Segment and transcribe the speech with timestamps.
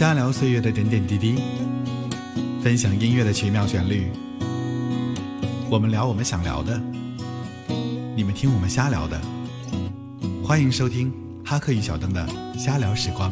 [0.00, 1.42] 瞎聊岁月的点点滴滴，
[2.62, 4.10] 分享音乐的奇妙旋律。
[5.68, 6.80] 我们聊我们想聊的，
[8.16, 9.20] 你们听我们瞎聊的。
[10.42, 11.12] 欢迎收听
[11.44, 12.26] 哈克与小灯的
[12.58, 13.30] 瞎聊时光。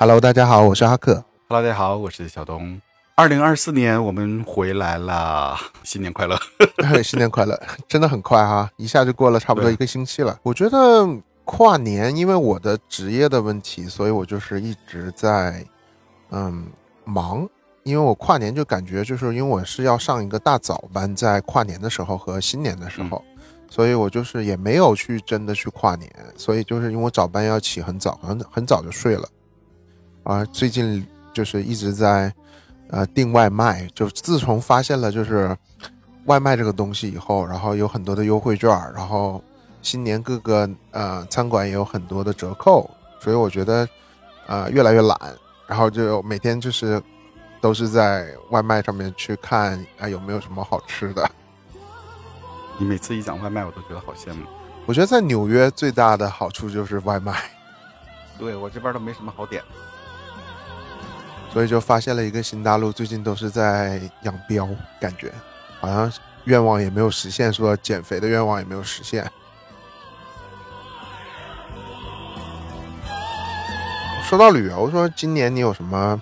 [0.00, 1.24] Hello，大家好，我是阿克。
[1.48, 2.80] Hello，大家好，我是小东。
[3.16, 6.38] 二零二四年我们回来了，新年快乐！
[7.02, 7.60] 新年快乐！
[7.88, 10.38] 真的很快哈，一下就过了差不多一个星期了。
[10.44, 11.04] 我觉得
[11.44, 15.66] 跨年，因为我的职业的问题，所以我就是一直在
[16.30, 16.68] 嗯
[17.04, 17.48] 忙。
[17.82, 23.24] 因为我跨年就感觉就是因为我是要上一个大早班，在跨年的时候和新年的时候，
[23.68, 29.28] 所以我就是也没有去真的去跨年，所以就是因为我早班要起很早，很很早就睡了。
[30.28, 32.30] 啊，最近就是一直在
[32.90, 35.56] 呃订外卖，就自从发现了就是
[36.26, 39.42] 外卖这个东西以后，然后有很多的优惠券儿，然后
[39.80, 43.88] 新年各个呃餐馆也有很多的折扣，所以我觉得
[44.46, 45.18] 呃越来越懒，
[45.66, 47.02] 然后就每天就是
[47.58, 51.26] 都是在外卖上面去看啊、有没有什么好吃的。
[52.76, 54.44] 你每次一讲外卖，我都觉得好羡慕。
[54.84, 57.50] 我觉得在纽约最大的好处就是外卖，
[58.38, 59.64] 对我这边都没什么好点。
[61.52, 64.68] 所以就发现了一个新大陆，最近都是在养膘，
[65.00, 65.32] 感觉
[65.80, 66.12] 好像
[66.44, 69.30] 愿望也没有实现，说减肥的愿望也没有实现。
[74.28, 76.20] 说到旅游，说今年你有什么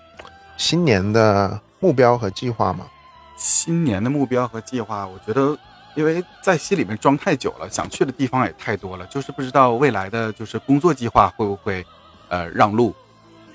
[0.57, 2.87] 新年的目标和计划吗？
[3.37, 5.59] 新年的目标和计划，我觉得，
[5.97, 11.85] 因为在心里面装太久了，想去的地方也太多了，就是不知道未来的就是工作计划会不会
[12.29, 12.95] 呃让路。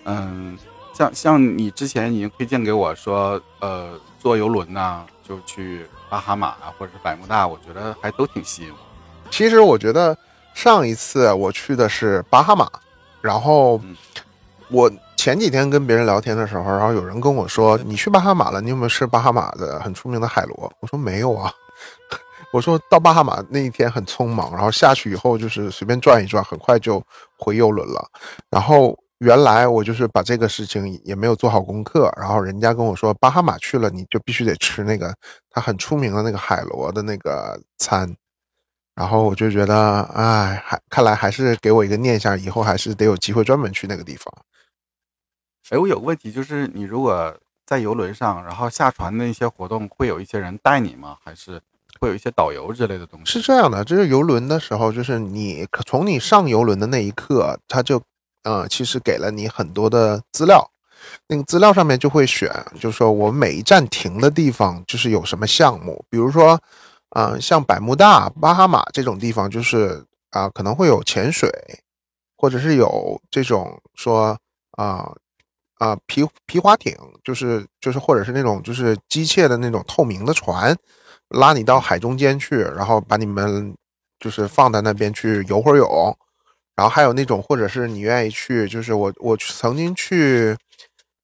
[0.04, 0.58] 嗯，
[1.02, 8.78] 像像你之前已经推荐给我说，呃，坐游轮呐、就去巴哈马啊，或者是百慕大，我觉得还都挺吸引我。
[9.32, 10.16] 其实我觉得
[10.54, 12.70] 上一次我去的是巴哈马，
[13.20, 13.96] 然后嗯
[14.70, 21.52] 我前几天跟别人聊天的时候，然后有人跟我说：“你去巴哈马了，你有没有吃巴哈马的很出名的海螺？”我说没有啊。
[22.54, 27.02] 我说到巴哈马那一天很匆忙，然后下去以后就是随便转一转，很快就
[27.40, 28.08] 回游轮了。
[28.52, 35.16] 然后原来我就是把这个事情也没有做好功课，然后人家跟我说巴哈马去了，你就必须得吃那个
[35.52, 38.16] 他很出名的那个海螺的那个餐。
[38.96, 44.26] 然后我就觉得，哎，还看来还是给我一个念想，以后还是得有机会专门去那个地方。
[45.70, 47.34] 哎，我有个问题，就是你如果
[47.66, 51.16] 在游轮上，然后下船的一些活动，会有一些人带你吗？
[51.24, 51.62] 还是
[52.00, 53.34] 会有一些导游之类的东西？
[53.34, 58.02] 是这样的，就是游轮的时候，就是你从你上游轮的那一刻，他就
[58.44, 60.70] 呃，其实给了你很多的资料。
[61.28, 62.50] 那个资料上面就会选，
[62.80, 66.60] 就是说我每一站停的地方就是有什么项目，比如说，
[67.10, 71.50] 啊、像百慕大、巴哈马这种地方，就是啊、可能会有潜水，
[72.38, 74.38] 或者是有这种说
[74.78, 75.12] 啊
[75.80, 80.78] 啊、皮皮划艇，就是就是或者是那种就是机械的那种透明的船，
[81.30, 83.76] 拉你到海中间去，然后把你们
[84.20, 86.16] 就是放在那边去游会泳，
[86.82, 90.58] 然后还有那种，或者是你愿意去，就是我我曾经去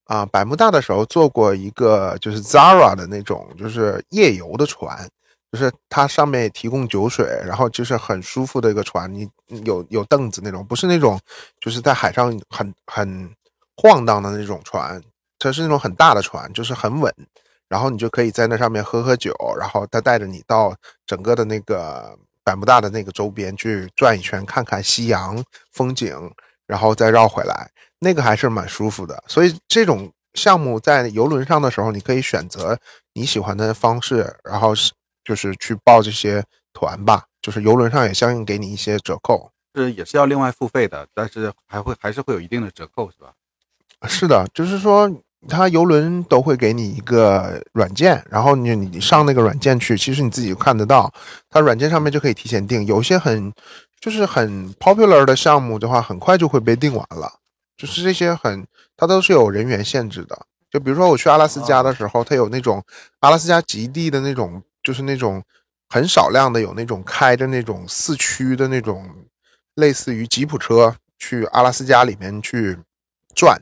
[0.03, 5.09] 啊、百慕大的时候坐过一个就是 Zara 的那种就是夜游的船，
[5.51, 9.27] 就是它上面提供酒水，然后就是很舒服的一个船，你
[9.65, 11.19] 有有凳子那种，不是那种
[11.59, 13.35] 就是在海上很很
[13.77, 15.01] 晃荡的那种船，
[15.39, 17.11] 它是那种很大的船，就是很稳。
[17.67, 20.75] 然后你就可以在那上面喝喝酒，然后他带着你到
[21.07, 22.15] 整个的那个
[22.47, 26.15] 百慕大的那个周边去转一圈，看看夕阳风景，
[26.65, 29.21] 然后再绕回来，那个还是蛮舒服的。
[29.27, 32.79] 所以这种项目在游轮上的时候，你可以选择
[33.15, 34.93] 你喜欢的方式，然后是
[35.25, 36.41] 就是去报这些
[36.71, 39.51] 团吧，就是游轮上也相应给你一些折扣。
[39.75, 43.33] 是也是要另外付费的，但是还会还是会有一定的折扣，是吧？
[44.07, 45.11] 是的，就是说，
[45.47, 51.13] 它游轮都会给你一个软件，然后你你上那个软件去，其实你自己看得到，
[51.49, 52.85] 它软件上面就可以提前订。
[52.85, 53.53] 有些很
[53.99, 57.31] 就是很 popular 的项目的话，很快就会被订完了。
[57.77, 58.65] 就是这些很，
[58.97, 60.37] 它都是有人员限制的。
[60.71, 62.83] 就比如说我去阿拉斯加的时候，它有那种
[63.19, 65.41] 阿拉斯加极地的那种，就是那种
[65.87, 69.07] 很少量的有那种开着那种四驱的那种，
[69.75, 72.77] 类似于吉普车去阿拉斯加里面去
[73.35, 73.61] 转。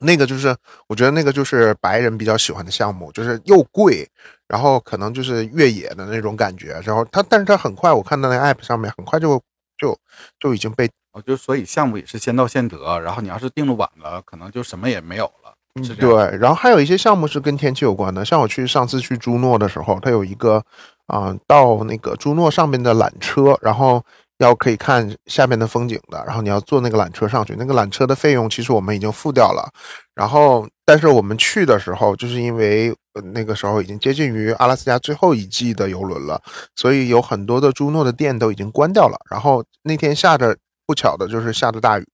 [0.00, 0.54] 那个就是，
[0.88, 4.08] 我觉得那个就是白人比较喜欢的项目，就是又贵，
[4.48, 6.80] 然后可能就是越野的那种感觉。
[6.84, 9.40] 然后它，但是它很快，我看到那个 app 上面很快就
[9.78, 9.96] 就
[10.38, 15.54] 就已经被哦，就所以项目也是先到先得，然后你要是定的晚了，可能就什么也没有了。
[15.96, 20.62] 对，然后还有一些项目是跟天气有关的，像我去上次去朱诺的时候，它有一个
[21.06, 24.04] 啊、到那个朱诺上面的缆车，然后
[24.44, 29.70] 要可以看下面的风景的，然后你要坐那个缆车上去，那个缆车的费用其实我们已经付掉了，
[30.14, 32.94] 然后但是我们去的时候，就是因为
[33.32, 36.40] 那个时候已经接近于阿拉斯加最后一季的游轮了，
[36.74, 40.56] 所以有很多的朱诺的店都已经关掉了，然后那天下着
[40.86, 42.06] 不巧的就是下着大雨，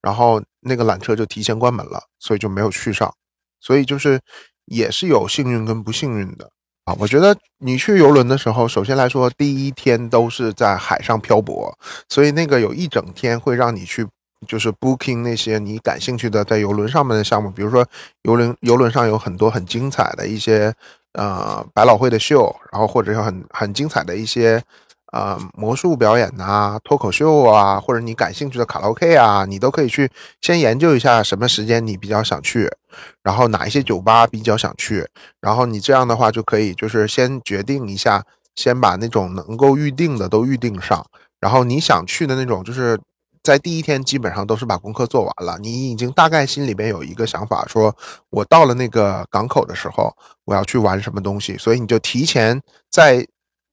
[0.00, 3.12] 然后那个缆车就提前关门了，所以就没有去上。
[3.60, 4.20] 所以就是
[4.66, 6.48] 也是有幸运跟不幸运的
[6.88, 6.96] 啊。
[6.98, 11.76] 我觉得你去游轮的时候，首先来说，第一天都是在海上漂泊，
[12.08, 14.06] 所以那个有一整天会让你去。
[14.46, 17.84] 就是 booking 那些你感兴趣的在游轮上面的项目，比如说
[18.22, 20.72] 游轮游轮上有很多很精彩的一些
[21.14, 24.62] 呃百老汇的秀，然后或者是很很精彩的一些
[25.12, 30.10] 呃魔术表演呐、脱口秀啊，或者你感兴趣的卡拉 OK 啊，你都可以去
[30.40, 32.70] 先研究一下什么时间你比较想去，
[33.22, 35.06] 然后哪一些酒吧比较想去，
[35.40, 38.24] 然后你这样的话就可以就是先决定一下，
[38.54, 41.04] 先把那种能够预定的都预定上，
[41.40, 42.98] 然后你想去的那种就是。
[43.40, 47.96] 在第一天基本上都是把功课做完了，你已经大概心里边有一个想法，说
[48.28, 50.14] 我到了那个港口的时候，
[50.44, 52.60] 我要去玩什么东西，所以你就提前
[52.90, 53.26] 在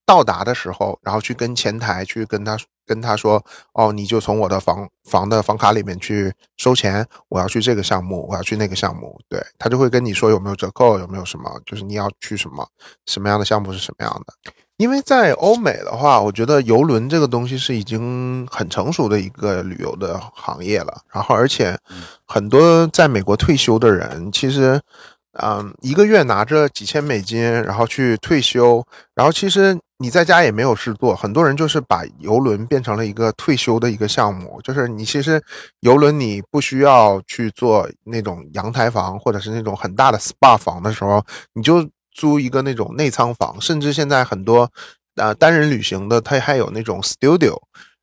[0.06, 3.44] 到达的时候，然后去跟前台去跟他跟他说，
[3.74, 12.68] 哦，你就从我的房房的房卡里面去收钱，我要去这个项目，我要去那个项目，对他就会跟你说有没有折扣，有没有什么，就是你要去什么
[13.06, 14.52] 什么样的项目是什么样的。
[14.78, 21.02] 因为在欧美的话，我觉得游轮这个东西是已经很成熟的一个旅游的行业了。
[21.14, 21.80] 然后，而且
[22.26, 24.82] 很多在美国退休的人，其实，
[25.42, 34.60] 嗯，一个月拿着几千美金，然后去退休，然后其实你在家也没有事做，很多人就是把游轮变成了一个退休的一个项目。
[34.62, 35.42] 就是你其实
[35.80, 41.24] 游轮你不需要去做那种阳台房或者是那种很大的 SPA 房的时候，
[41.54, 44.70] 你就租一个那种内舱房，甚至现在很多
[45.16, 47.58] 呃单人旅行的，它还有那种 studio，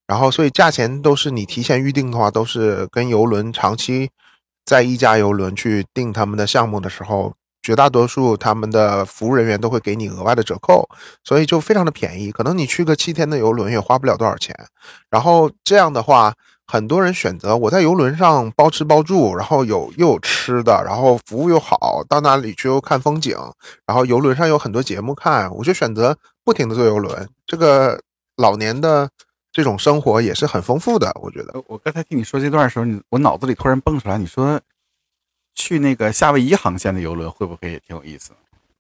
[0.07, 4.11] 然后所以价钱都是你提前预定的话，都是跟游轮长期
[4.65, 10.88] 在一家游轮去订他们的项目的时候，绝大多数他们的服务人员都会给你额外的折扣，
[11.23, 14.54] 所以就非常的便宜，可能你去个七天的游轮也花不了多少钱。
[15.09, 16.35] 然后这样的话，
[16.66, 23.37] 很多人选择我在游轮上包吃包住，然后有又有吃的，然后服务又好，到哪里去又看风景，
[23.87, 27.28] 然后游轮上有很多节目看，我就选择不停的坐游轮。
[27.47, 28.00] 这个
[28.37, 29.09] 老年的
[29.52, 31.62] 这种生活也是很丰富的，我觉得。
[31.69, 34.59] 我刚才听你说这段的时候，你我脑子里突然蹦出来，你说
[35.55, 38.33] 去那个夏威夷航线的游轮会不会也挺有意思？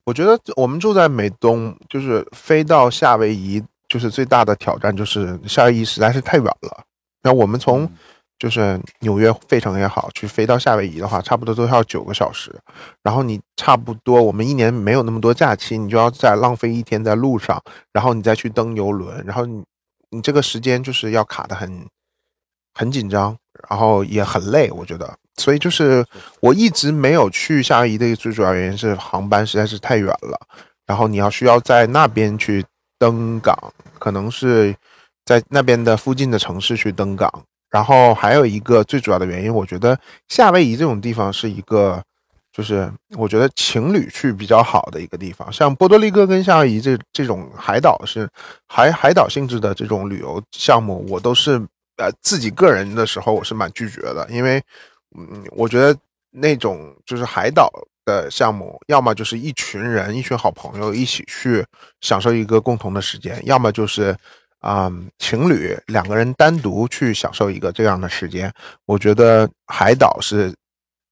[0.04, 6.84] 我觉得我们住在美东，就是飞到夏威夷，就是最大的挑战就是夏威夷实在是太远了。
[7.22, 7.88] 那我们从
[8.36, 12.52] 就是纽约费城也好，去飞到夏威夷的话，差不多都要九个小时。
[13.04, 17.62] 然后你差不多，我们一年没有那么多假期，你就要再浪费一天在路上，
[17.92, 19.62] 然后你再去登游轮，然后你
[20.10, 21.86] 你这个时间就是要卡的很
[22.74, 23.36] 很紧张，
[23.68, 25.16] 然后也很累，我觉得。
[25.42, 26.04] 所以就是
[26.40, 30.38] 我一直没有去夏威夷的一个最主要原因是航班实在是太远了，
[30.86, 32.64] 然后你要需要在那边去
[32.98, 33.56] 登港，
[33.98, 34.72] 可能是
[35.24, 37.28] 在那边的附近的城市去登岗。
[37.68, 42.02] 然后还有一个最主要的原因，我觉得夏威夷这种地方是一个，
[42.52, 45.50] 就是我觉得情侣去比较好的一个地方。
[45.50, 48.28] 像波多黎各跟夏威夷这这种海岛是
[48.68, 51.52] 海海岛性质的这种旅游项目，我都是
[51.96, 54.62] 呃自己个人的时候我是蛮拒绝的，因为
[55.16, 55.96] 嗯，我觉得
[56.30, 57.70] 那种就是海岛
[58.04, 61.64] 的项目，要么就是一群人、一群好朋友一起去
[62.00, 64.16] 享受一个共同的时间，要么就是。
[64.64, 64.88] 啊、
[65.18, 68.48] 情侣两个人单独去享受一个这样的时间，
[68.86, 70.54] 我觉得海岛是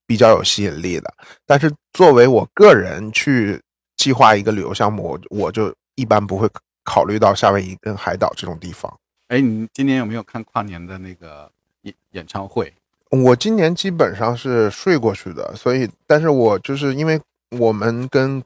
[0.07, 1.13] 比较有吸引力的。
[1.45, 3.61] 但是作为我个人去
[3.97, 6.49] 计划一个旅游项目，我我就一般不会
[6.85, 8.97] 考虑到夏威夷跟海岛这种地方。
[9.27, 11.51] 哎，你今年有没有看跨年的那个
[11.83, 12.73] 演演唱会？
[13.11, 17.21] 我今年基本上是睡过去的，所以，但是我就是因为
[17.59, 18.43] 我们跟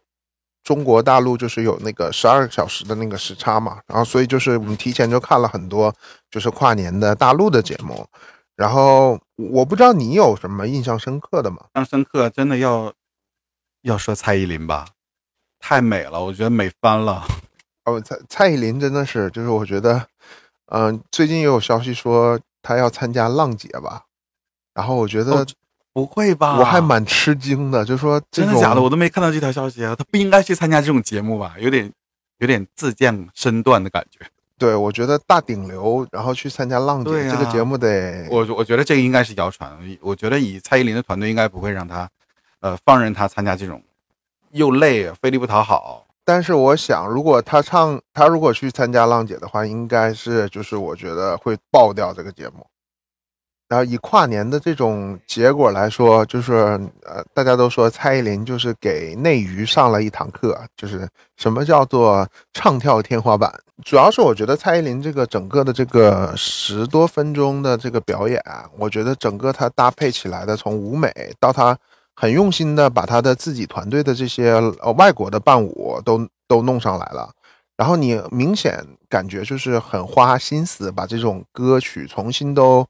[0.62, 5.94] 中国大陆就是有那个十二个小时的那个时差嘛，然后所以就是我们提前就看了很多
[6.30, 8.06] 就是跨年的大陆的节目，
[8.56, 11.58] 然后我不知道你有什么印象深刻的吗？
[11.74, 12.90] 印象深刻，真的要
[13.82, 14.86] 要说蔡依林吧，
[15.58, 17.26] 太美了，我觉得美翻了。
[17.84, 20.06] 哦，蔡蔡依林真的是，就是我觉得，
[20.72, 24.04] 嗯、最近也有消息说她要参加浪姐吧，
[24.74, 25.46] 然后我觉得哦
[25.92, 26.58] 不会吧？
[26.58, 28.82] 我还蛮吃惊的，就说真的假的？
[28.82, 29.94] 我都没看到这条消息啊！
[29.96, 31.54] 他不应该去参加这种节目吧？
[31.58, 31.90] 有点
[32.38, 34.18] 有点自降身段的感觉。
[34.58, 39.70] 对，我觉得大顶流，然后去参加浪姐、啊这个节目得，我我觉得这个应该是谣传。
[40.00, 42.08] 我觉得以蔡依林的团队应该不会让他，
[42.60, 43.80] 呃，放任他参加这种
[44.50, 46.06] 又累费力不讨好。
[46.24, 52.66] 但是我想，如果他唱，他如果去参加浪姐的话，应该是就是我觉得会爆掉这个节目。
[53.68, 56.52] 然后以跨年的这种结果来说，就是
[57.02, 63.52] 呃，大家都说蔡依林就是给内娱上了一堂课，就是什么叫做唱跳天花板。
[63.84, 68.40] 主要是我觉得蔡依林这个整个的这个十多分钟的这个表演，
[68.78, 71.76] 我觉得整个她搭配起来的，从舞美到她
[72.14, 77.28] 很用心的把她的自己团队的这些呃外国的伴舞都都弄上来了。
[77.76, 78.78] 然后你明显
[79.08, 82.86] 感觉就是很花心思把这种歌曲重新都，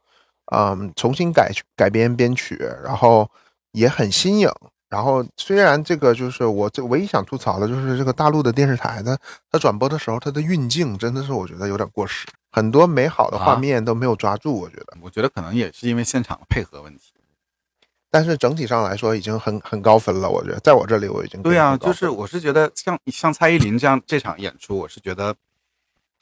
[0.53, 3.31] 嗯，重新改改编编曲，然后
[3.73, 4.49] 也很新颖。
[4.91, 9.19] 然后虽然这个就是我这唯一想吐槽的就是这个大陆的电视台的，
[9.51, 14.97] 它转播的时候它的运镜真的是我觉得有点过时，很多美好的画啊面都没有抓住，我觉得。
[15.01, 17.13] 我觉得可能也是因为现场的配合问题。
[18.09, 25.35] 但是整体上来说已经很很高分了，我觉得在我这里我已经对啊，就是我是觉得像像蔡依林这样这场演出，我是觉得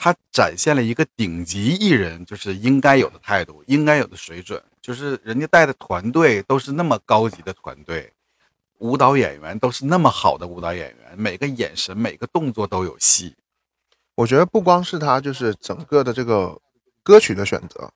[0.03, 4.61] 他展现了一个顶级艺人就是应该有的态度，应该有的水准。
[4.81, 8.13] 就是人家带的团队都是那么高级的团队，
[8.79, 13.37] 舞蹈演员都是那么好的舞蹈演员，每个眼神、每个动作都有戏。
[14.17, 16.59] 我觉得不光是他，就是整个的这个
[17.05, 17.89] 歌曲的选择，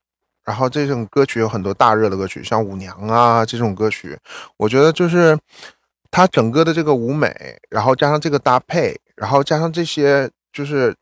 [0.44, 4.16] 然后这种歌曲有很多大热的歌曲，像《舞娘》啊这种歌曲，
[4.58, 5.36] 我觉得就是
[6.08, 10.94] 他整个的这个舞美，然后加上这个搭配，然后加上这些，就是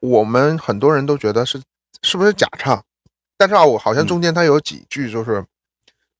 [0.00, 1.60] 我们很多人都觉得是
[2.02, 2.82] 是不是假唱，
[3.36, 5.44] 但是啊，我好像中间它有几句就是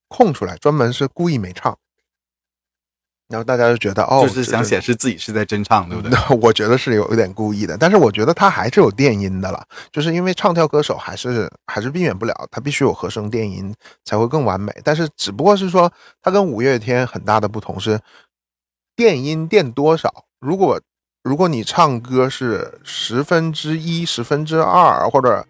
[0.08, 1.76] 空出来，专门是故意没唱。
[3.28, 6.10] 然后大家就觉得哦，就是想显示自己是在真唱，对不对？
[6.10, 13.72] 那 我觉得是有一点故意的，但是我觉得他还是有电音的了，就是因为唱跳歌手还是还是避免不了，他必须有和声电音
[14.04, 14.72] 才会更完美。
[14.82, 18.00] 但是只不过是说，他跟五月天很大的不同是
[18.96, 20.24] 电音电多少。
[20.40, 20.80] 如果
[21.22, 25.46] 如果你唱歌是十分之一、十分之二或者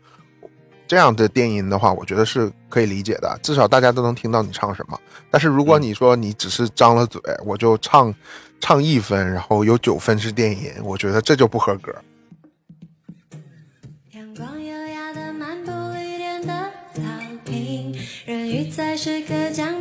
[0.89, 4.99] 这样的电音的话，我觉得是可以理解的，至少大家都能听到你唱什么。
[5.31, 8.13] 但是如果你说你只是张了嘴，我就唱
[8.59, 11.95] 唱一分，然后有九分是电音，我觉得这就不合格。
[14.11, 17.03] 阳光优雅的漫步绿点的草
[17.45, 17.97] 坪，
[18.27, 19.79] 人鱼在时刻将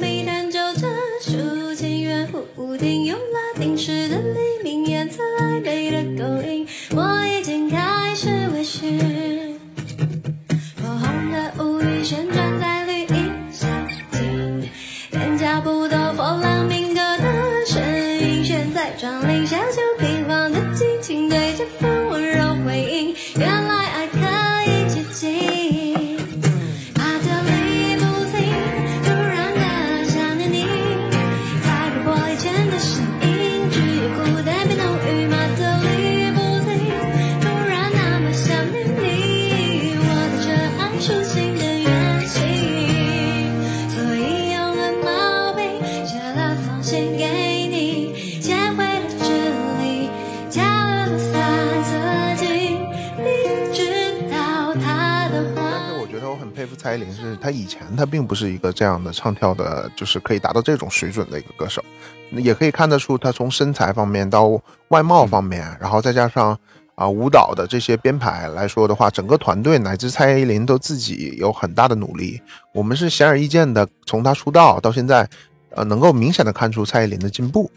[56.99, 61.83] 林，是她以前她并不是一个这样的唱跳的，就是可以达到这种水准的一个歌手，
[62.31, 64.47] 也可以看得出她从身材方面到
[64.89, 66.57] 外貌方面，然后再加上
[66.95, 72.39] 啊舞蹈的这些编排来说的话，整个团队乃至蔡依林都自己有很大的努力。
[72.73, 75.27] 我们是显而易见的，从她出道到现在，
[75.71, 77.71] 呃，能够明显的看出蔡依林的进步。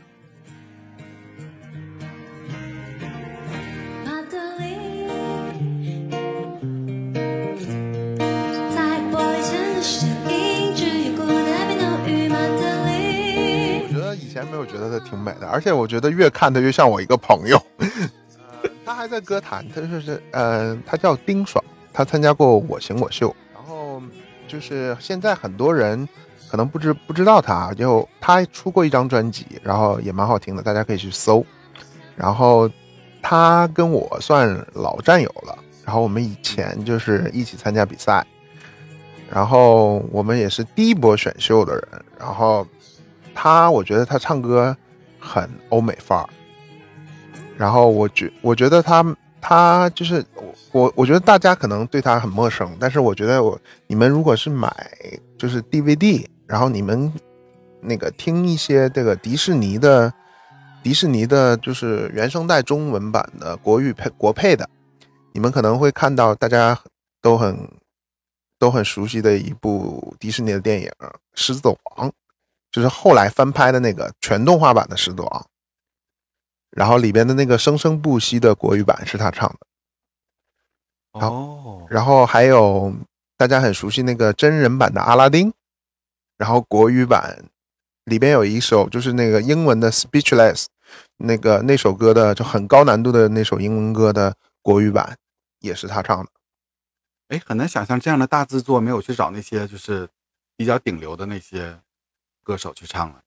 [14.42, 17.56] 前没有觉得她挺美的，而且我觉得越看她越像我一个朋友。
[17.78, 24.02] 呃，她还在歌坛，她就是呃，她叫丁爽，她参加过《我型我秀》，然后
[24.48, 26.08] 就是现在很多人
[26.50, 31.44] 可能不知不知道她，就她出过一张专辑，然后也蛮好听的，大家可以去搜。
[32.16, 32.68] 然后
[33.22, 38.26] 她跟我算老战友了，然后我们以前就是一起参加比赛，
[39.30, 42.66] 然后我们也是第一波选秀的人，然后。
[43.34, 44.76] 他我觉得他唱歌
[45.18, 46.28] 很欧美范儿，
[47.56, 54.74] 然后我觉我觉得他他就是我我我觉得大家可能对他很陌生，但是我觉得我你们如果是买
[55.38, 57.12] 就是 DVD，然后你们
[57.80, 60.12] 那个听一些这个迪士尼的
[60.82, 64.68] 迪士尼的，就是原声带中文版的国语配国配的，
[65.32, 66.78] 你们可能会看到大家
[67.20, 67.56] 都很
[68.58, 70.88] 都很熟悉的一部迪士尼的电影
[71.34, 72.08] 《狮子王》。
[72.72, 75.28] 就是后来翻拍的那个全动画版的《狮子王》，
[76.70, 79.66] 然后里边的那个生生不息的国语版是他唱的，
[81.20, 82.92] 哦，然后还有
[83.36, 85.52] 大家很熟悉那个真人版的阿拉丁，
[86.38, 87.44] 然后国语版
[88.04, 90.64] 里边有一首就是那个英文的《Speechless》，
[91.18, 95.18] 那个那首歌的就很高难度的那首英文歌的国语版
[95.60, 96.30] 也是他唱的。
[97.28, 100.08] 哎，很难想象这样的大制作没有去找那些就是
[100.56, 101.78] 比较顶流的那些
[102.42, 103.20] 歌手去唱了。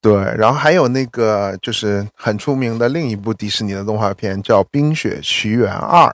[0.00, 6.08] 对，然后还有那个就是很出名的另一部迪士尼的动画片叫《冰雪奇缘二》，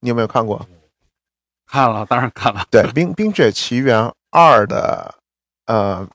[0.00, 0.66] 你有没有看过？
[1.66, 2.66] 看了，当然看了。
[2.70, 5.14] 对，《冰冰雪奇缘二》的，
[5.66, 6.06] 呃，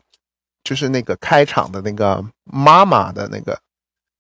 [0.64, 3.58] 就是那个开场的那个妈妈的那个，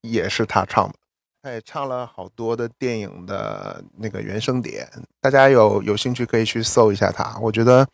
[0.01, 0.93] 也是他唱的。
[1.41, 4.85] 他也唱了好多的电影的那个原声碟，
[5.21, 7.37] 大家有有兴趣可以去搜一下他。
[7.39, 7.87] 我觉得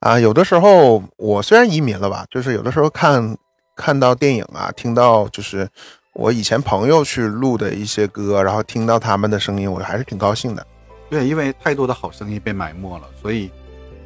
[0.00, 3.36] 啊，有的时候我虽然移民了吧，就是有的时候看
[3.74, 5.68] 看到电影啊，听到就是
[6.14, 10.66] 我以前朋友去录的一些歌，然后听到他们的声音，我还是挺高兴的。
[11.08, 13.50] 对，因为太多的好声音被埋没了，所以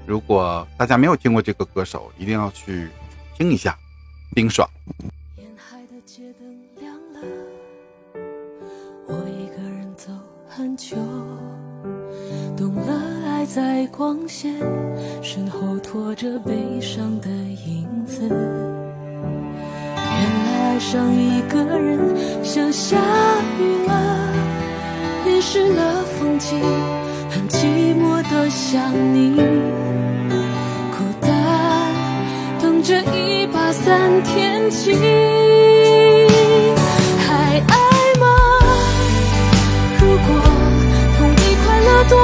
[0.06, 2.88] 如果大家没有听过这个歌手，一定要去
[3.36, 3.76] 听一下
[4.34, 4.68] 冰爽。
[5.36, 7.20] 沿海的街灯亮了，
[9.06, 10.12] 我一个人走
[10.48, 10.96] 很久，
[12.56, 13.09] 懂了爱
[13.52, 14.54] 在光线，
[15.22, 17.28] 身后拖着悲伤的
[17.66, 18.22] 影子。
[18.22, 18.30] 原
[20.46, 21.98] 来爱上一个人
[22.44, 22.96] 像下
[23.58, 24.32] 雨了，
[25.24, 26.60] 淋湿了风景，
[27.28, 27.66] 很寂
[28.00, 29.34] 寞的想你。
[30.92, 31.92] 孤单
[32.60, 34.96] 等着一把伞天晴，
[37.26, 37.74] 还爱
[38.20, 38.26] 吗？
[39.98, 40.40] 如果
[41.18, 42.16] 痛比快乐多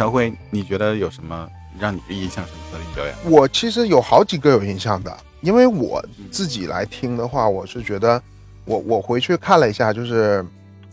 [0.00, 3.14] 演唱会，你觉得有什么让你印象深刻的表演？
[3.30, 8.20] 我其实有好几个有印象的，因为我自己来听的话，我是觉得
[8.64, 10.44] 我我回去看了一下，就是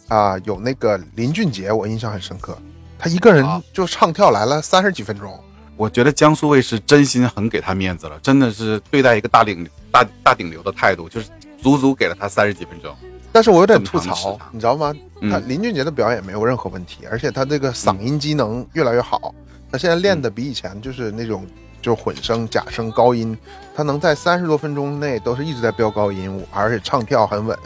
[0.10, 2.58] 啊、有那个林俊杰，我印象很深刻，
[2.98, 5.38] 他一个人就唱跳来了三十几分钟。
[5.76, 11.30] 我觉得江苏卫视真心很给他面子了，真的是对待一个大顶大大顶流的态度，就是
[11.62, 12.96] 足足给了他三十几分钟。
[13.32, 14.94] 但是我有点吐槽，你知道吗？
[15.22, 15.30] 嗯。
[15.30, 19.34] 他林俊杰的表演没有任何问题，而且他这个嗓音机能越来越好，
[19.72, 21.46] 他现在练的比以前就是那种
[21.82, 23.38] 就是混声、假声、高音，
[23.76, 27.58] 他能在三十多分钟内都是一直在飙高音，而且唱跳很稳。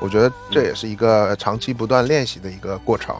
[0.00, 3.14] 我觉得这也是一个长期不断练习的一个过程。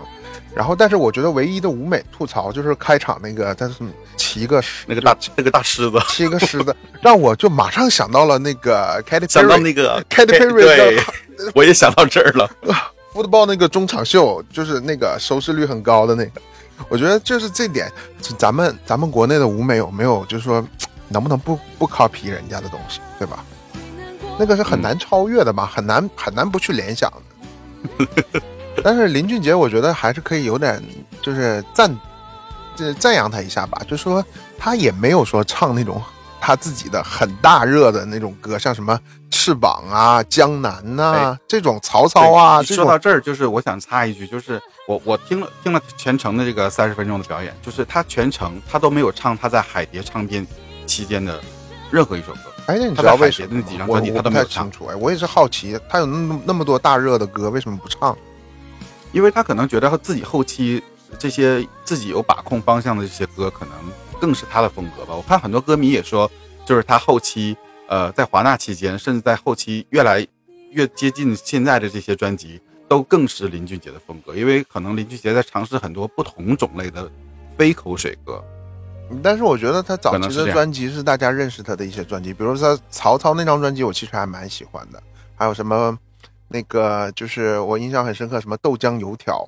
[0.55, 3.75] 然后，但是我觉得唯一的舞美吐槽就是开场那个，他是
[4.17, 11.03] 骑个狮那个大那个大狮子，骑个狮子，让我就马上想到了那个 Katy 想到 Perry 那个 Katy Perry 的，
[11.55, 12.51] 我也想到这儿了。
[13.13, 16.41] football 那个中场秀，就是那个收视率很高的那个，
[16.89, 17.91] 我觉得就是这点，
[18.39, 20.65] 咱们咱们国内的舞美有没有，就是说
[21.09, 23.45] 能不能不不 copy 人家的东西，对吧？
[24.39, 28.07] 那个是很难超越的嘛，很难很难不去联想的。
[28.83, 30.83] 但是林俊杰，我觉得还是可以有点
[31.21, 31.95] 就是赞，
[32.77, 34.25] 这赞扬他一下吧，就说
[34.57, 36.01] 他也没有说唱那种
[36.41, 38.99] 他自己的很大热的那种歌，像什么
[39.31, 50.47] 翅膀啊、江南呐、哎这种曹操啊，说到这儿，就是我想插一句，就是我我听了听了全程的这个三十分钟的表演，就是他全程他都没有唱他在海蝶唱片
[50.87, 51.41] 期间的
[51.91, 52.41] 任何一首歌。
[52.67, 58.17] 哎，那你知他在海道为什么吗蝶的那几张我专辑他我不太都没有唱清楚哎，我也是好奇，他有那么那么多大热的歌，为什么不唱？
[59.13, 60.83] 因为他可能觉得他自己后期
[61.19, 63.75] 这些自己有把控方向的这些歌，可能
[64.21, 65.15] 更是他的风格吧。
[65.17, 66.31] 我看很多歌迷也说，
[66.67, 67.57] 就是他后期
[67.89, 70.25] 呃在华纳期间，甚至在后期越来
[70.71, 74.37] 越接近现在的这些专辑，都更是林俊杰的风格。
[74.37, 77.11] 因为可能林俊杰在尝试很多不同种类的
[77.57, 78.45] 非口水歌。
[79.25, 85.03] 但是我觉得他早期的专辑是大家认识他的一些专辑，比如说曹操那张专辑，我其实还蛮喜欢的。
[85.35, 85.99] 还有什么
[86.47, 89.45] 那个就是我印象很深刻，什么豆浆油条，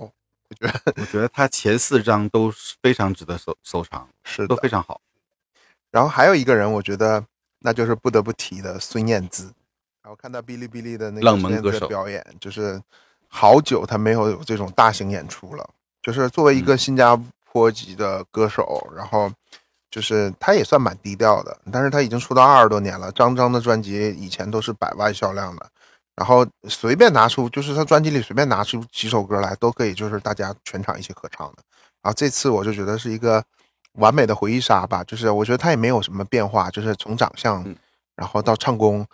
[0.61, 4.49] 我觉得我觉得他前四张都是非常值得收收藏，是的。
[4.49, 5.01] 都非常好。
[5.91, 7.25] 然后还有一个人，我觉得
[7.61, 9.53] 那就是不得不提的孙燕姿。
[10.03, 12.81] 然后看到哔哩哔哩的那个冷门歌手表演，就是
[13.29, 15.71] 好久他没有有这种大型演出了。
[16.03, 19.31] 就是作为一个嗯新加坡籍的歌手，然后
[19.91, 25.71] 就是他也算蛮低调的，但是他已经出道二十多年了，张张的专辑以前都是百万销量的，
[26.15, 31.63] 然后随便拿出就是他专辑里随便拿出几首歌来，都可以就是大家全场一起合唱的。
[32.03, 33.43] 然后这次我就觉得是一个
[33.95, 37.75] 完美的回忆杀吧，就是我觉得他也没有什么变化，就是从长相嗯，
[38.17, 39.07] 然后到唱功，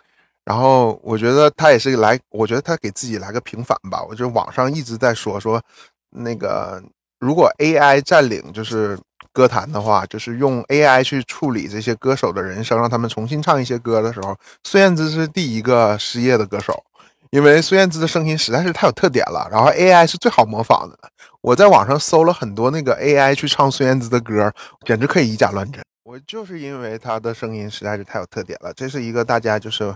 [0.43, 4.03] 然后我觉得他也是来，我觉得他给自己来个平反吧。
[4.03, 5.61] 我觉得网上一直在说说
[6.09, 6.83] 那个
[7.19, 8.99] 如果 AI 占领就是
[9.31, 16.83] 歌坛的话，就是用 AI 去处理这些歌手的人生，让他们重新唱一些歌的时候，孙燕姿是第一个失业的歌手。
[17.31, 20.97] 因为孙燕姿的声音实在是太有特点了，然后 AI 是最好模仿的。
[21.41, 24.51] 我在网上搜了很多那个 AI 去唱孙燕姿的歌，
[24.85, 25.81] 简直可以以假乱真。
[26.03, 29.93] 我就是因为她的声音实在是太有特点了，这是一个大家就是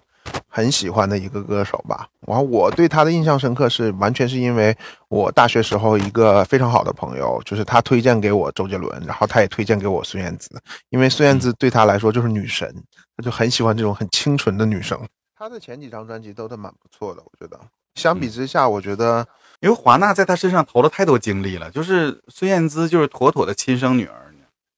[0.48, 2.08] 很喜欢的一个歌手吧。
[2.28, 4.78] 然后我对她的印象深刻是完全是因为
[5.10, 10.50] 我大学时候一个非常好的朋友，就是他推荐给我周杰伦，然后他也推荐给我孙燕姿，
[10.92, 12.72] 因为孙燕姿对他来说就是女神，
[13.18, 15.00] 他就很喜欢这种很清纯的女生。
[15.44, 17.60] 他的前几张专辑都是蛮不错的，我觉得。
[17.96, 19.28] 相比之下，我觉得
[19.60, 24.34] 因为华纳在他身上投了太多精力了，就是孙燕姿就是妥妥的亲生女儿。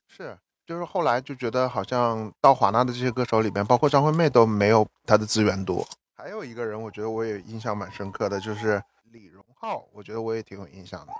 [0.07, 5.87] 是，就是后来就觉得好像到华纳的这些歌手里边，包括张惠妹都没有他的资源多。
[6.17, 11.13] 还有一个人，我觉得我也印象蛮深刻的，就是李荣浩，我觉得我也挺有印象的。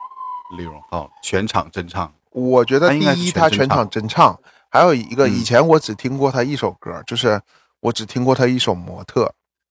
[0.58, 7.40] 李荣浩全场真唱，我觉得第一，他全场真唱，还有一个嗯以前我只听过他一首歌，就是
[7.86, 9.26] 我只听过他一首《模特》，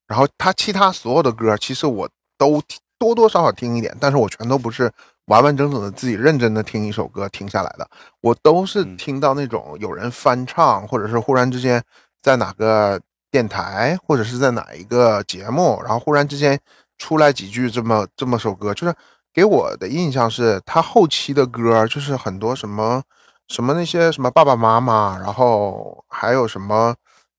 [0.06, 2.62] 然后他其他所有的歌，其实我都
[2.98, 4.90] 多多少少听一点，但是我全都不是
[5.26, 7.88] 完完整整的自己认真的听一首歌听下来的，
[8.20, 8.96] 我都是嗯。
[8.96, 11.82] 听到那种有人翻唱，或者是忽然之间
[12.22, 13.00] 在哪个
[13.32, 16.58] 电台或者是在哪一个节目，然后忽然之间
[16.98, 18.94] 出来几句这么这么首歌，就是
[19.32, 23.02] 给我的印象是他后期的歌就是很多什么
[23.48, 26.94] 什么那些什么爸爸妈妈，然后还有什么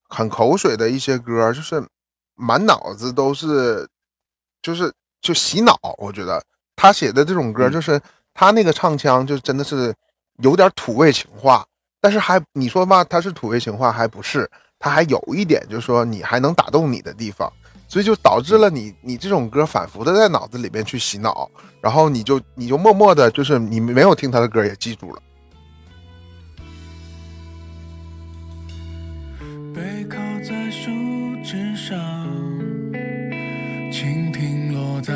[0.09, 1.83] 很口水的一些歌，就是
[2.35, 3.87] 满脑子都是
[4.61, 4.91] 就是
[5.21, 5.77] 就洗脑。
[5.97, 6.43] 我觉得
[6.75, 7.99] 他写的这种歌，嗯就是
[8.33, 9.93] 他那个唱腔就真的是
[10.37, 11.65] 有点土味情话，
[12.01, 17.51] 但是还你说吧，他是土味情话还不是，他还有一点就是说你还能打动你的地方。
[17.87, 25.21] 所以就导致了你你这种歌反复的在脑子里边去洗脑，然后你就你就默默的，就是你没有听他的歌也记住了。
[29.75, 30.89] 背靠在树
[31.43, 31.99] 枝上，
[33.91, 35.13] 蜻蜓落在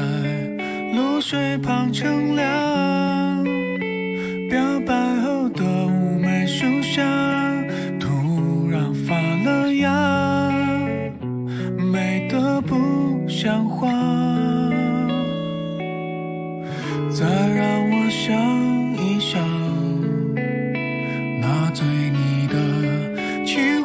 [0.93, 3.43] 露水旁乘凉。
[4.49, 7.01] 表白后的妩媚树下，
[8.01, 10.51] 突然发了芽，
[11.77, 12.75] 美得不
[13.29, 13.87] 像话。
[17.09, 17.78] 再让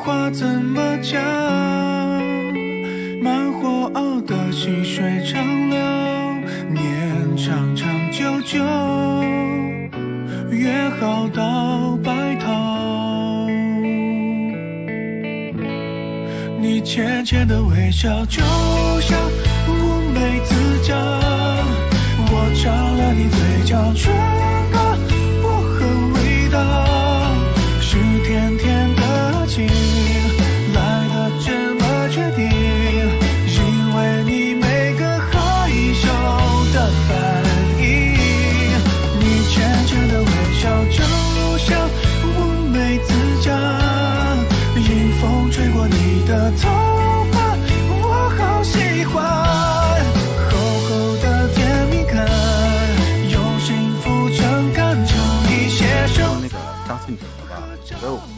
[0.04, 1.18] 话怎么讲？
[3.22, 5.78] 慢火熬的细水长流，
[6.74, 8.62] 念长长久久，
[10.50, 13.48] 约好到白头。
[16.60, 18.42] 你浅浅的微笑，就
[19.00, 19.18] 像
[19.68, 19.72] 乌
[20.12, 20.98] 梅子酱，
[22.28, 24.12] 我尝了你嘴角唇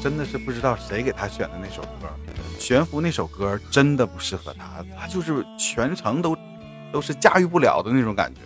[0.07, 2.07] 真的是不知道谁给他选的那首歌，
[2.61, 6.39] 悬浮那首歌真的不适合他，他就是全程都
[6.93, 8.43] 都是驾驭不了的那种感觉。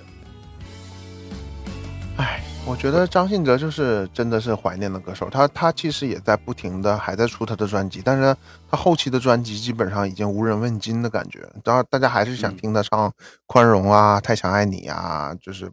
[2.17, 8.35] 唉，我觉得张信哲就是真的是怀念的歌手，他他其实也在不停的还在出他的专辑，但是
[8.71, 13.11] 他后期的专辑基本上已经无人问津的感觉，当然大家还是想听他唱
[13.45, 15.71] 《宽容》啊，《太想爱你》啊，就是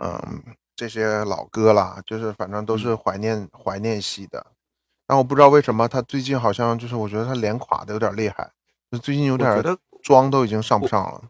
[0.00, 0.40] 嗯
[0.76, 4.46] 这些老歌啦，就是反正都是怀念、怀念系的。
[5.10, 8.48] 但我不知道为什么他最近好像就是我觉得他脸垮的有点厉害，
[8.92, 9.60] 就最近有点
[10.04, 11.20] 妆都已经上不上了。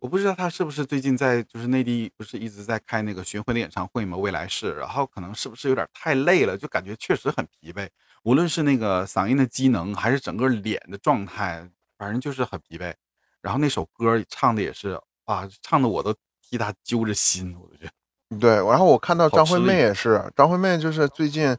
[0.00, 7.88] 我不知道他是不是最近在就是内地不是一直在开那个巡回的演唱会嘛，未来式，然后可能是不是有点太累了，就感觉确实很疲惫，
[8.24, 12.92] 无论是那个嗓音的机能，还是整个脸的状态，反正就是很疲惫。
[13.40, 21.56] 然后那首歌唱的也是啊，唱的我都替他揪着心，我就觉得对，然后我看到张惠妹也是，张惠妹就是最近，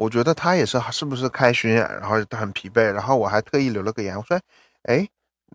[0.00, 4.40] 我觉得她也是是不是开巡演，然后她很疲惫，然后我还特意留了个言，我说，
[4.84, 5.06] 哎，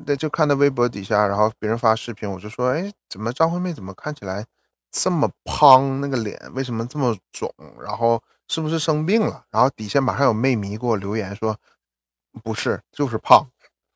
[0.05, 4.45] 那就看到微博底下，然后别人发视频，我就说，哎，怎么张惠妹怎么看起来
[4.91, 9.43] 这么胖，那个脸为什么这么肿，然后是不是生病了？
[9.49, 11.57] 然后底下马上有妹迷给我留言说，
[12.43, 13.49] 不是，就是胖。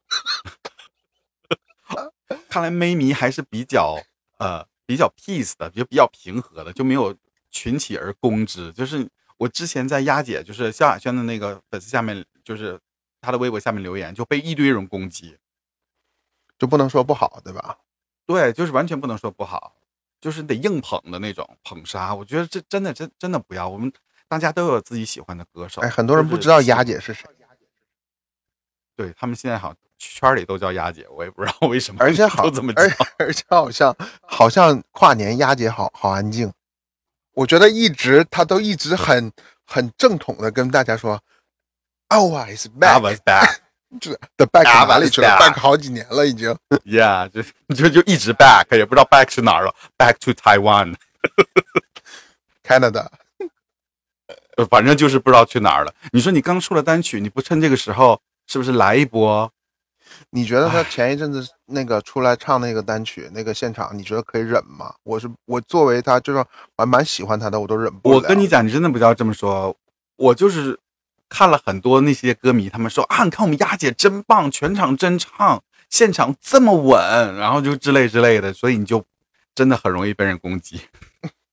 [2.49, 4.01] 看来妹迷还是比较
[4.39, 7.15] 呃比较 peace 的，就比较平和的，就没有
[7.51, 8.73] 群起而攻之。
[8.73, 9.07] 就是
[9.39, 12.79] 我之前在丫姐，就是萧亚轩的那个粉丝下面，就是
[13.19, 15.37] 他的微博下面留言，就被一堆人攻击。
[16.57, 17.77] 就不能说不好，对吧？
[18.25, 19.75] 对，就是完全不能说不好，
[20.19, 22.13] 就是得硬捧的那种捧杀。
[22.13, 23.89] 我觉得这真的真真的不要，我们
[24.27, 25.81] 大家都有自己喜欢的歌手。
[25.81, 27.25] 哎，很多人不知道丫姐是谁，
[28.97, 32.91] 对他们现在好像圈里都叫丫姐，我也不知道为什么，而且好而。
[33.17, 36.51] 而且好像好像跨年丫姐好好安静，
[37.39, 39.31] 我觉得一直他都一直很
[39.65, 41.17] 很正统的跟大家说
[42.09, 43.59] ，Always back，was back。
[44.01, 46.53] 就是 the back I 哪里去了 back？back 好几年了已经。
[46.85, 47.41] Yeah，就
[47.73, 53.07] 就就一直 back，也不知道 back 去哪儿了，back to Taiwan，Canada，
[54.57, 55.93] 呃反正就是不知道去哪儿了。
[56.11, 59.49] 你说你刚出了单曲，你不趁这个时候是不是来一波？
[60.31, 64.93] 你觉得他前一阵子那个出来唱那个单曲那个现场，你觉得可以忍吗？
[65.03, 66.45] 我是我作为他，就是我
[66.77, 68.15] 还蛮喜欢他的，我都忍不了。
[68.17, 69.75] 我跟你讲，你真的不要这么说，
[70.15, 70.79] 我就是
[71.27, 79.03] 看了很多那些歌迷，他们说啊，你看我们丫姐真棒，全场真唱，现场这么稳，然后就之类之类的，所以你就
[79.53, 80.81] 真的很容易被人攻击，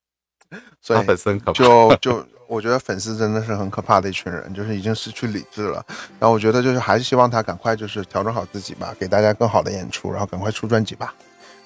[0.81, 1.53] 所以粉丝很可怕。
[1.53, 5.85] 就就我觉得粉丝真的是很可怕的一群人，就是已经失去理智了。
[6.19, 11.15] 然后我觉得就是还是希望他赶快就是调整好自己吧，给大家更好的演出，然后赶快出专辑吧。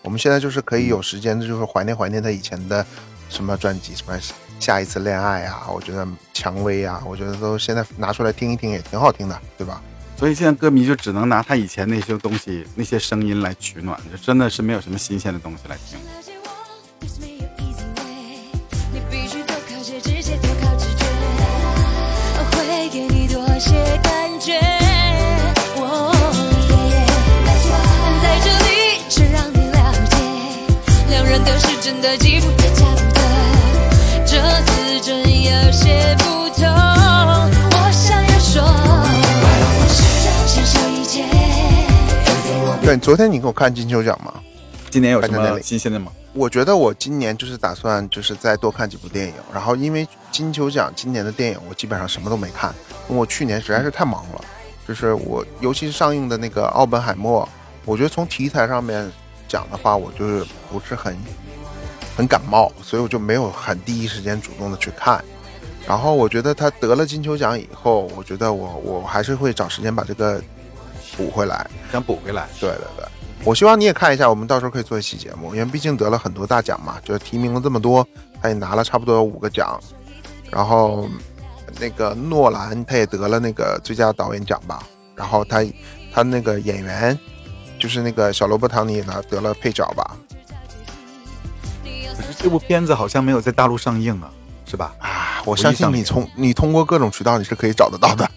[0.03, 2.85] 我们现在就是可以有时间，就是怀念怀念他以前的
[3.29, 4.19] 什么专辑，什么
[4.59, 9.83] 下一次恋爱啊，我觉得蔷薇啊，我觉得都现在拿出来听一听也挺好听的，对吧？
[10.17, 15.99] 所以现在歌迷就只能拿他以前那些东西、那些声音来取暖，就真的是没有什么新鲜的东西来听。
[23.61, 23.71] 些
[24.03, 24.59] 感觉。
[25.77, 26.11] 哦
[26.71, 27.77] ，yeah，That's why
[28.23, 29.77] 在这里是让你了
[30.09, 30.17] 解，
[31.11, 33.21] 两人都是真的肌肤也差不多，
[34.25, 36.65] 这次真有些不同。
[36.65, 41.23] 我想要说，我试着享受一切。
[42.83, 44.33] 对，昨天你给我看金球奖吗？
[44.89, 46.11] 今年有什么新鲜的吗？
[46.33, 52.73] 我觉得我今年就是打算就是再多看几部电影，然后因为金球奖今年的电影我基本上什么都没看，
[53.09, 54.45] 因为我去年实在是太忙了，
[54.87, 57.45] 就是我尤其是上映的那个《奥本海默》，
[57.85, 59.11] 我觉得从题材上面
[59.49, 61.17] 讲的话，我就是不是很
[62.17, 65.25] 很感冒，所以我就没有很第一时间主动的去看。
[65.89, 70.41] 然后我觉得他得了金球奖以后，我觉得我我还是会找时间把这个
[71.17, 71.69] 补回来。
[71.91, 72.47] 想补回来。
[72.61, 73.05] 对对对，
[73.43, 78.07] 我希望你也看一下，我们到时候可以做一期节目，因为毕竟得了很多大奖嘛，就是提名了这么多，
[78.41, 79.81] 他也拿了差不多有五个奖，
[80.51, 81.09] 然后
[81.81, 84.83] 那个诺兰他也得了那个最佳导演奖吧，
[85.17, 85.65] 然后他
[86.13, 87.19] 他那个演员
[87.79, 90.17] 就是那个小罗伯·唐尼也拿得了配角吧，
[91.83, 94.31] 可是这部片子好像没有在大陆上映啊，
[94.67, 94.95] 是吧？
[94.99, 98.31] 啊，我相信你从你通过各种渠道你是可以找得到的。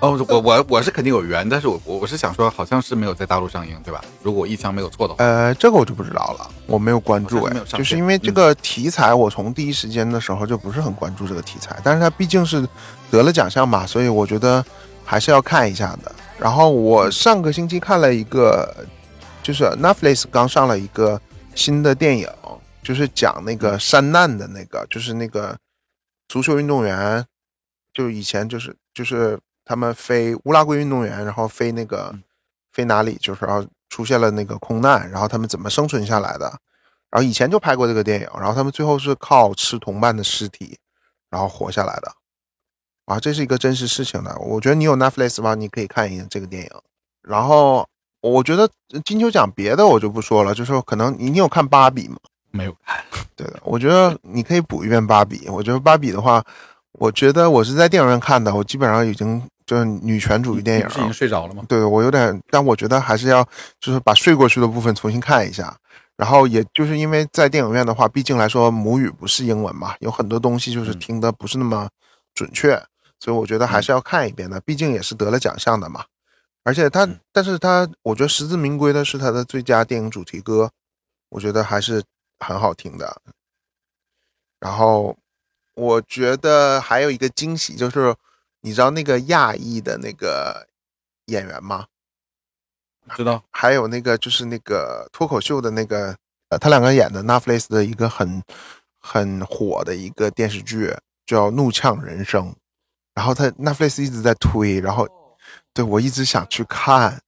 [0.00, 4.02] 哦，我我我是肯定有缘，但是我我我是想说，好像是没有在大陆上映，对吧？
[4.22, 12.66] 如果我印象没有错的话，呃，这个我就不知道了，我没有关注哎就是因为这个题材，我从第一时间的时候就不是很关注这个题材，但是它毕竟是
[13.10, 14.64] 得了奖项嘛，所以我觉得
[15.04, 16.12] 还是要看一下的。
[16.38, 18.74] 然后我上个星期看了一个，
[19.42, 21.20] 就是 Netflix 刚上了一个
[21.54, 22.26] 新的电影，
[22.82, 25.54] 就是讲那个山难的那个，就是那个
[26.28, 27.22] 足球运动员，
[27.92, 29.38] 就是以前就是就是
[29.70, 32.20] 他们飞乌拉圭运动员，然后飞那个嗯
[32.72, 36.46] 飞哪里，就是然后出现了那个空难，然后他们怎么生存下来的。
[37.08, 40.76] 然后以前就拍过这个电影，然后他们最后是靠吃同伴的尸体，
[41.30, 42.12] 然后活下来的。
[43.04, 44.36] 啊，这是一个真实事情的。
[44.40, 46.70] 我觉得你有 Netflix 的话，你可以看一眼这个电影。
[47.22, 47.86] 然后
[48.22, 48.68] 我觉得
[49.04, 52.16] 金球奖别的我就不说了，就是可能你你有看芭比吗？
[52.50, 53.00] 没有看，
[53.36, 55.48] 对的，我觉得你可以补一遍芭比。
[55.48, 56.44] 我觉得芭比的话，
[56.92, 61.64] 我觉得我是在电影院看的，我基本上已经就是女权主义电影是已经睡着了吗？
[61.68, 65.72] 对我有点，但我觉得还是要就是把睡过去的部分重新看一下。
[66.16, 71.88] 然后也就是因为在电影院的话，毕竟来说母语不是英文嘛，有很多东西就是嗯听的不是那么
[72.34, 72.74] 准确，
[73.20, 74.58] 所以我觉得还是要看一遍的。
[74.62, 76.04] 毕竟也是得了奖项的嘛。
[76.64, 80.68] 而且他，嗯但是他，我觉得实至名归的是他的最佳电影主题歌，
[81.28, 82.02] 我觉得还是
[82.40, 83.22] 很好听的。
[84.58, 85.16] 然后
[85.76, 88.12] 我觉得还有一个惊喜就是，
[88.62, 90.66] 你知道那个亚裔的那个
[91.26, 91.86] 演员吗？
[93.16, 96.14] 知道，还有那个就是那个脱口秀的那个，
[96.50, 98.42] 呃，他两个演的 Netflix 的一个很
[99.00, 100.94] 很火的一个电视剧，
[101.26, 102.50] 叫《怒呛人生》，
[103.14, 105.08] 然后他 Netflix 一直在推，然后
[105.72, 107.20] 对我一直想去看，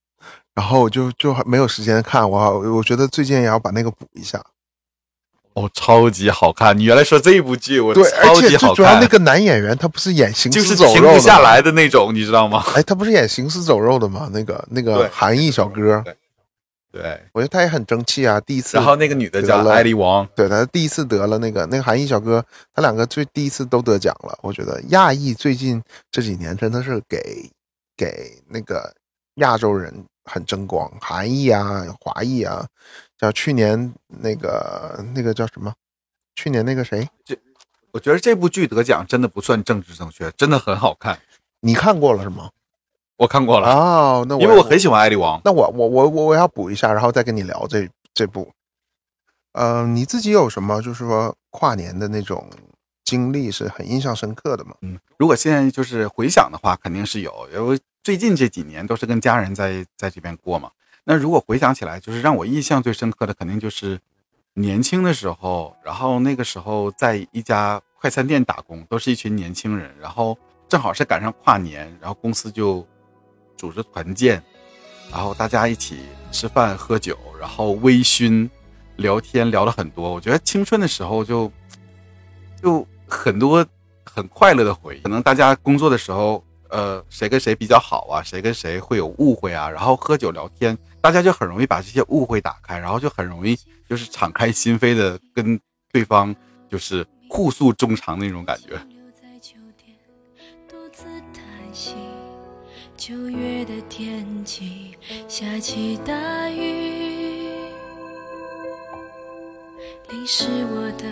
[0.55, 4.45] 然后我就就没有时间看，我我觉得最近也要把那个补一下。
[5.55, 6.77] 哦，超级好看！
[6.77, 12.65] 你原来说这部剧，我对，而超且级好看，最主要那个男演员他不是演行就是尸走肉的停不下来的那种，你知道吗？
[12.75, 14.31] 哎，他不是演行尸走肉的吗？
[14.33, 16.03] 那个那个韩裔小哥，
[16.91, 18.77] 对，我觉得他也很争气啊，第一次。
[18.77, 24.38] 然后那个女的叫艾丽王，对他第一次得了那个那个韩裔小哥，他两个最第一次都得奖了。
[24.43, 27.51] 我觉得亚裔最近这几年真的是给
[27.97, 28.93] 给那个
[29.37, 29.93] 亚洲人
[30.25, 32.67] 很争光，韩裔啊、华裔啊，
[33.23, 35.73] 像去年那个那个叫什么？
[36.35, 37.09] 去年那个谁？
[37.25, 37.39] 这
[37.93, 41.21] 我觉得这部剧得奖真的不算政治正确，真的很好看。
[41.61, 42.51] 你看过了是吗？
[43.19, 45.41] 我看过了，哦，那我因为我很喜欢艾丽王。
[45.45, 48.53] 那我我我我我要补一下，然后再跟你聊这这部。
[49.53, 52.51] 呃，你自己有什么就是说跨年的那种
[53.05, 54.75] 经历是很印象深刻的吗？
[54.81, 60.73] 嗯，如果现在就是回想的话，肯定是有，因为最近这几年都是跟家人在在这边过嘛。
[61.05, 63.99] 那如果回想起来，就是让我印象最深刻的，肯定就是
[64.55, 70.38] 年轻的时候，然后那个时候在一家快餐店打工，都是一群年轻人，然后
[70.69, 72.87] 正好是赶上跨年，然后公司就
[73.57, 74.43] 组织团建，
[75.11, 78.49] 然后大家一起吃饭喝酒，然后微醺
[78.97, 80.12] 聊天，聊了很多。
[80.12, 81.51] 我觉得青春的时候就
[82.62, 83.67] 就很多
[84.05, 85.01] 很快乐的回忆。
[85.01, 95.61] 可能大家工作的时候，呃，谁跟谁比较好啊，谁跟谁会有误会啊，然后喝酒聊天，大家就很容易把这些误会打开，然后就很容易就是敞开心扉的跟
[95.93, 96.35] 对方
[96.71, 98.69] 就是互诉衷肠那种感觉。
[98.88, 99.97] 留在酒店
[100.69, 101.97] 独自叹息。
[102.97, 107.49] 九月的天气，下起大雨，
[110.09, 111.05] 淋湿我的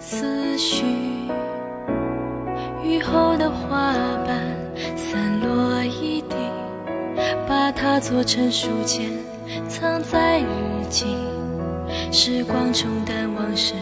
[0.00, 0.84] 思绪。
[2.82, 3.92] 雨后的花
[4.26, 4.56] 瓣
[4.96, 6.34] 散落一地，
[7.46, 9.10] 把它做成书签，
[9.68, 10.44] 藏在日
[10.88, 11.06] 记。
[12.12, 13.74] 时光冲淡往事，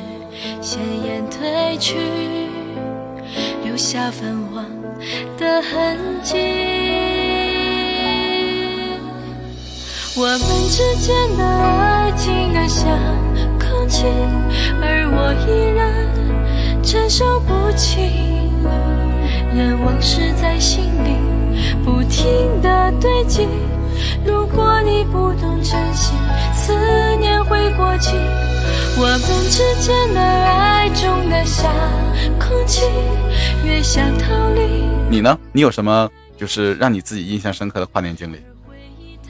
[0.61, 1.96] 鲜艳褪去，
[3.64, 4.64] 留下泛黄
[5.38, 6.37] 的痕迹。
[10.18, 12.88] 我们之间的爱静得像
[13.59, 14.05] 空气，
[14.81, 16.09] 而我依然
[16.83, 18.01] 承受不起。
[19.54, 21.17] 任往事在心里
[21.85, 23.46] 不停的堆积。
[24.25, 26.13] 如果你不懂珍惜，
[26.54, 26.75] 思
[27.17, 28.17] 念会过期。
[28.98, 31.71] 我们之间的爱重得像
[32.38, 32.83] 空气，
[33.65, 34.85] 越想逃离。
[35.09, 35.38] 你呢？
[35.52, 38.40] 你有什么就是让你自己印象深刻的跨年经历？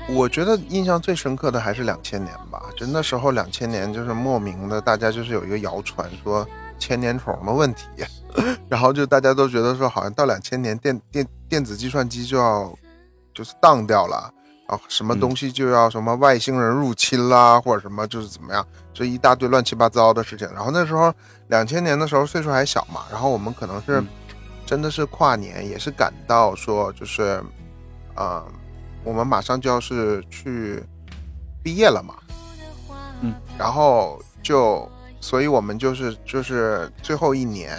[0.09, 6.47] 我觉得印象最深刻的还是两千年吧，就那时候两千年就是莫名的，大家就是有一个谣传说
[6.79, 7.87] 千年虫的问题，
[8.69, 12.73] 然后就大家都觉得说好像到两千年电电电子计算机就要
[13.35, 14.33] 就是当掉了，
[14.69, 20.49] 然后什么东西就要什么外星人入侵啦，或者什么就是怎么样，这一大堆乱七八糟的事情。
[20.55, 21.13] 然后那时候
[21.49, 24.07] 两千年的时候岁数还小嘛，然后我们可能是嗯。
[24.67, 27.41] 真的是跨年，也是感到说就是，
[28.17, 28.45] 呃，
[29.05, 30.83] 我们马上就要是去
[31.63, 32.17] 毕业了嘛，
[33.21, 34.91] 嗯，然后就，
[35.27, 37.77] 所以我们就是就是最后一年，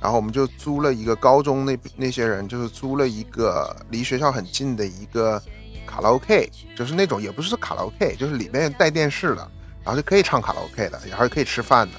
[0.00, 5.38] 然后我们就租了一个高中那那些人就是租了一个离学校很近的一个
[5.86, 9.46] 卡拉 OK，就是那种也不是卡拉 OK，就是里面带电视的，
[9.84, 11.92] 然后就可以唱卡拉 OK 的，然后可以吃饭的。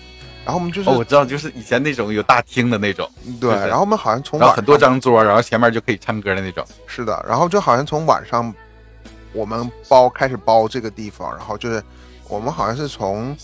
[0.43, 3.07] 然后我们就是、哦，我知道，就是以前那种有大厅的那种，
[3.39, 6.65] 对，就是然后我们好像从晚然后很多张桌，然后前面就可以唱歌的那种。
[6.87, 8.51] 是的，然后就好像从晚上
[9.31, 11.83] 我们包开始包这个地方，然后就是
[12.27, 13.37] 我们好像是从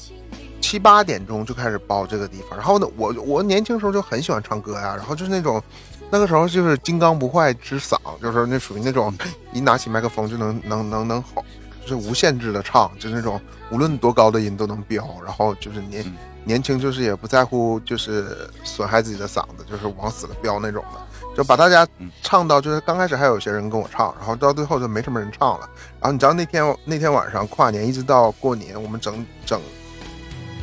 [0.64, 2.57] 七八点钟就开始包这个地方。
[2.57, 5.61] 然后呢，我我年轻时候就很喜欢唱歌呀，然后就是那种
[6.09, 9.14] 那个时候就是金刚不坏之嗓，就是那属于那种
[9.51, 11.43] 一拿起麦克风就能能能能吼，
[11.82, 13.39] 就是无限制的唱，就是那种
[13.70, 16.14] 无论多高的音都能飙，然后就是年、嗯
[16.45, 20.99] 年轻就是也不在乎就是损害自己的嗓子，就是往死了飙那种的。
[21.38, 25.70] 就把大家嗯唱到，就是刚开始还有些人跟我唱，然后到最后就没什么人唱了。
[26.01, 29.61] 然后你知道那天那天晚上跨年一直到过年，我们整整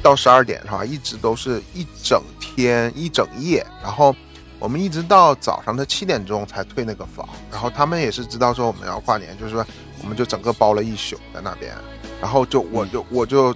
[0.02, 0.84] 到十二点是吧？
[0.84, 4.14] 一直都是一整天一整夜，然后
[4.58, 7.28] 我们一直到早上的七点钟才退那个房。
[7.50, 9.64] 然后他们也是知道说我们要跨年，就是说
[10.02, 11.74] 我们就整个包了一宿在那边，
[12.20, 13.54] 然后就我就我就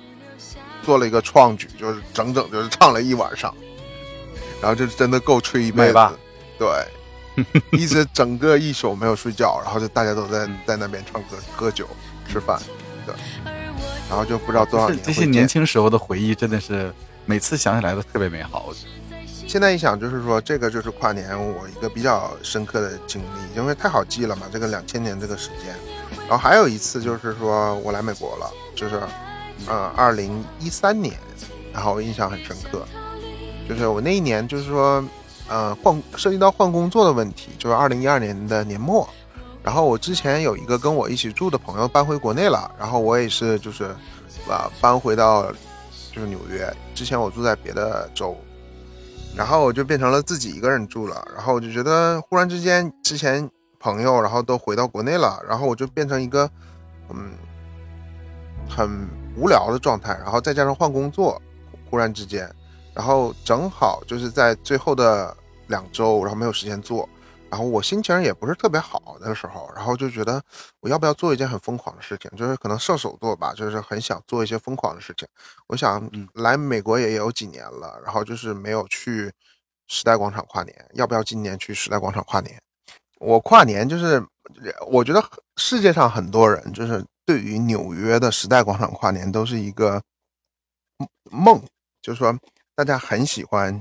[0.83, 3.55] 做了一个创举，就是整整就是唱了一晚上，
[4.61, 6.11] 然后就真的够吹一辈子。
[6.59, 6.69] 对，
[7.73, 11.89] 一直整个一宿没有睡觉，然后就大家都在 在那边唱歌、喝酒、
[12.29, 12.61] 吃饭，
[13.05, 13.15] 对，
[14.09, 16.93] 然后就不知道多少年这些年轻时候的回忆，真的是
[17.27, 18.69] 每次想起来都特别美好。
[19.47, 25.75] 现在一想，就是说这个就是跨年我一个比较深刻的经历，因为太好记了嘛，这个两千年这个时间。
[26.29, 29.01] 然后还有一次就是说我来美国了，就是
[29.67, 31.15] 呃二零一三年，
[31.73, 32.87] 然后我印象很深刻，
[33.69, 35.05] 就是我那一年就是说
[35.49, 39.09] 呃换涉及到换工作的问题，就是二零一二年的年末。
[39.65, 43.85] 然后我之前有一个跟我一起住的朋友搬回国内了，然后我也是就是
[44.47, 45.51] 啊搬回到
[46.13, 48.37] 就是纽约，之前我住在别的州，
[49.35, 53.51] 然后我就变成了自己一个人住了，然后我就觉得忽然之间，之前
[53.81, 56.49] 朋友然后都回到国内了，然后我就变成一个
[57.09, 57.33] 嗯
[58.69, 61.41] 很无聊的状态，然后再加上换工作，
[61.89, 62.49] 忽然之间，
[62.93, 65.35] 然后正好就是在最后的
[65.69, 67.09] 两周，然后没有时间做，
[67.55, 70.43] 然后我心情也不是特别好的时候，然后就觉得
[70.81, 75.29] 我要不要做一件很疯狂的事情，就是可能射手座吧，就是很想做一些疯狂的事情。
[75.69, 79.33] 我想嗯来美国也有几年了，然后就是没有去
[79.87, 82.61] 时代广场跨年，要不要今年去时代广场跨年？
[83.21, 84.21] 我跨年就是，
[84.89, 85.25] 我觉得
[85.57, 90.03] 世界上很多人就是对于纽约的时代广场跨年都是一个
[91.31, 91.63] 梦，
[92.03, 92.37] 就是说
[92.75, 93.81] 大家很喜欢，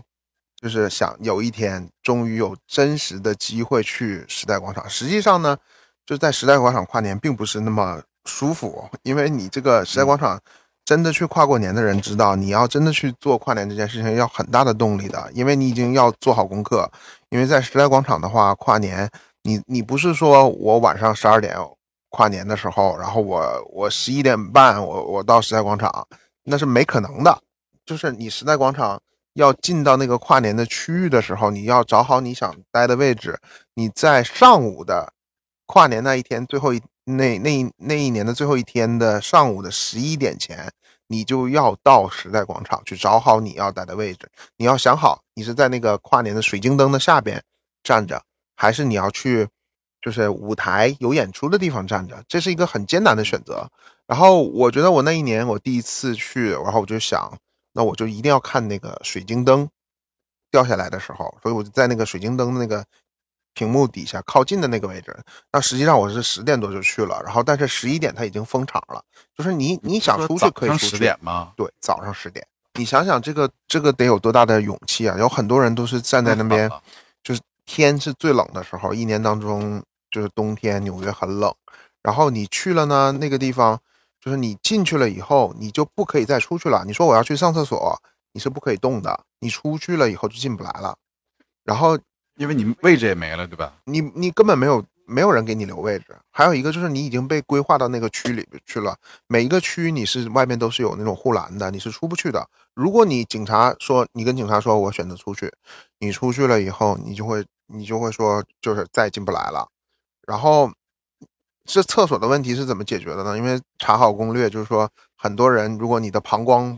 [0.61, 4.87] 就是想有一天终于有真实的机会去时代广场。
[4.89, 5.57] 实际上呢，
[6.05, 10.39] 就在时代广场跨年并不是那么舒服，因为你这个时代广场
[10.85, 16.91] 真的去跨过年的人知道，你要真的去做跨年这件事情要很大的动力的，因为你已经要做好功课。
[17.29, 19.09] 因为在时代广场的话，跨年
[19.43, 21.55] 你你不是说我晚上十二点
[22.09, 23.41] 跨年的时候，然后我
[23.71, 26.05] 我十一点半我我到时代广场，
[26.43, 27.41] 那是没可能的。
[27.85, 29.01] 就是你时代广场
[29.33, 33.39] 要进到那个跨年的区域的时候，你要找好你想待的位置。
[33.75, 35.13] 你在上午的
[35.65, 40.71] 跨年那一天最后一那那那一年的最后一天的上午的十一点前，
[41.07, 44.29] 你就要到时代广场去找好你要待的位置。
[44.57, 47.43] 你要想好，你是在那个跨年的水晶灯的下边
[47.83, 48.21] 站着，
[48.55, 49.47] 还是你要去
[50.01, 52.23] 就是舞台有演出的地方站着？
[52.27, 53.67] 这是一个很艰难的选择。
[54.05, 57.31] 然后我觉得我那一年我第一次去，然后我就想，
[57.73, 59.67] 那我就一定要看那个水晶灯
[60.51, 62.85] 掉下来的时候，所以我就在那个水晶灯的那个
[63.53, 65.15] 屏幕底下靠近的那个位置。
[65.51, 69.03] 那实际上我是十点多就去了，然后但是十一点它已经封场了，
[69.37, 70.79] 就是你你想出去可以出去。
[70.79, 71.51] 早上十点吗？
[71.55, 72.45] 对，早上十点。
[72.75, 75.15] 你想想这个这个得有多大的勇气啊！
[75.19, 76.67] 有很多人都是站在那边，
[77.23, 81.53] 就是天是最冷的时候，一年当中就是冬天，纽约很冷。
[82.01, 83.79] 然后你去了呢，那个地方
[84.23, 86.85] 就是你进去了以后，你就不可以再出去了。
[86.85, 88.01] 你说我要去上厕所，
[88.31, 90.95] 你是不可以动的，你出去了以后就进不来了。
[91.65, 91.99] 然后
[92.37, 93.73] 因为你位置也没了，对吧？
[93.83, 96.15] 你你根本没有没有人给你留位置。
[96.31, 98.95] 还有一个就是你已经被规划到那个区里边去了，
[99.27, 102.47] 每一个区你是外面都是有那种护栏的，你是出不去的。
[102.73, 105.51] 如果你警察说你跟警察说我选择出去，
[105.99, 109.67] 你出去了以后，你就会你就会说就是再也进不来了。
[110.25, 110.71] 然后
[111.65, 113.37] 这厕所的问题是怎么解决的呢？
[113.37, 116.77] 因为查好攻略，就是说很多人如果你的膀胱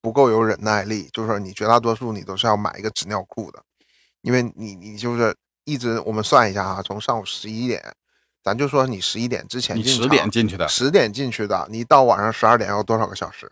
[0.00, 3.62] 不够有忍耐力，就是说你绝大多数你都是要买一个纸尿裤的。
[4.22, 7.94] 因为你你就是一直我们算一下啊，从上午十一点，
[8.42, 13.50] 咱就说你十一点之前你十点进去的，十点进去的，你到晚上十二点要多少个小时？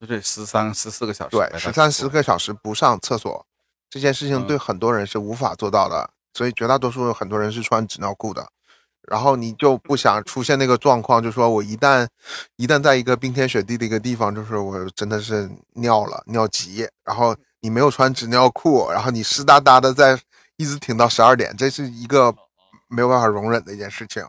[0.00, 3.44] 就这十三、十四个小时，对，十三十个小时不上厕所，
[3.90, 8.48] 这件事情嗯对很多人是无法做到的，所以绝大多数很多人是穿纸尿裤的。
[9.10, 12.06] 然后你就不想出现那个状况，就说我一旦
[12.54, 20.16] 一旦在一个冰天雪地的一个地方，就是我真的是尿了尿急，然后你没有穿纸尿裤，然后你湿哒哒的在
[20.56, 22.32] 一直挺到十二点，这是一个
[22.86, 24.24] 没有办法容忍的一件事情。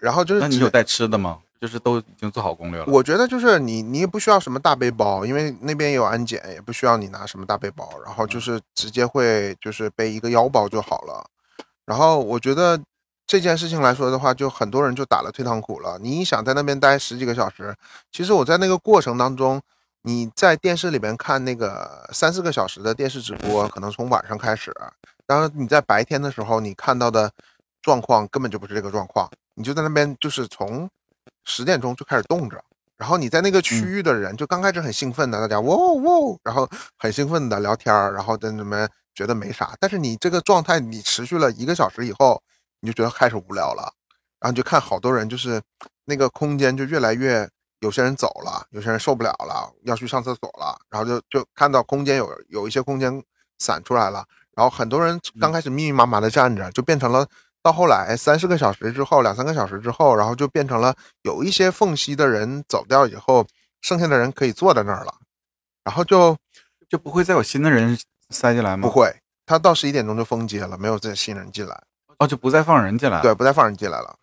[0.00, 1.38] 然后就是那你有带吃的吗？
[1.60, 2.86] 就是都已经做好攻略了。
[2.88, 11.24] 我觉得就是你，你也不需要什么大背包，因为那边也有安检，也不需要你拿什么大背包，然后就是直接会就是背一个腰包就好了。
[11.88, 12.78] 然后我觉得
[13.26, 15.98] 这件事情来说的话，就很多人就打了退堂鼓了。
[15.98, 17.74] 你想在那边待十几个小时，
[18.12, 19.58] 其实我在那个过程当中，
[20.02, 24.70] 你在电视里边看那个三四个小时的电视直播，可能从晚上开始，
[25.26, 27.32] 当然你在白天的时候你看到的
[27.80, 30.86] 状况根本就不是这个状况，你就在那边就是从
[31.44, 32.62] 十点钟就开始冻着，
[32.98, 36.68] 然后你在那个区域的人就刚开始很兴奋的，大家哇哇，然后
[36.98, 38.86] 很兴奋的聊天儿，然后在那边
[39.18, 42.40] 觉得没啥，但是你这个状态你持续了一个小时以后，
[42.78, 43.92] 你就觉得开始无聊了，
[44.38, 45.60] 然后你就看好多人就是
[46.04, 47.50] 那个空间就越来越，
[47.80, 53.20] 有些人走了，有些人受不了了，要去上厕所了，然后就就看到空间有有一些空间
[53.58, 57.26] 散出来了，然后很多人刚开始密密麻麻的站着，就变成了。
[57.60, 63.44] 到后来三四个小时之后，两三个小时之后，然后就变成了有一些缝隙的人走掉以后，
[63.82, 65.12] 剩下的人可以坐在那儿了，
[65.82, 66.36] 然后就
[66.88, 67.98] 就不会再有新的人
[68.30, 68.88] 塞进来吗？
[68.88, 69.14] 不，会，
[69.46, 71.82] 他到十一点钟就封街了，没有再新人进来，
[72.18, 73.20] 哦，就不再放人进来。
[73.22, 74.14] 对，，不再放人进来了。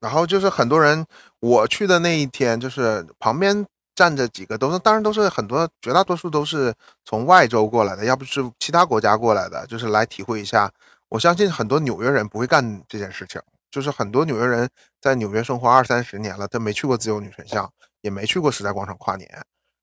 [0.00, 1.04] 然后就是很多人，
[1.40, 3.66] 我去的那一天，就是旁边
[3.96, 6.72] 站着几个，都是当然都是很多，绝大多数都是
[7.04, 10.70] 从外州过来的，要不是其他国家过来的，就是来体会一下。
[11.08, 13.42] 我相信很多纽约人不会干这件事情，
[13.72, 14.68] 就是很多纽约人
[15.00, 17.68] 在纽约生活二三十年了，他没去过自由女神像，
[18.02, 19.28] 也没去过时代广场跨年。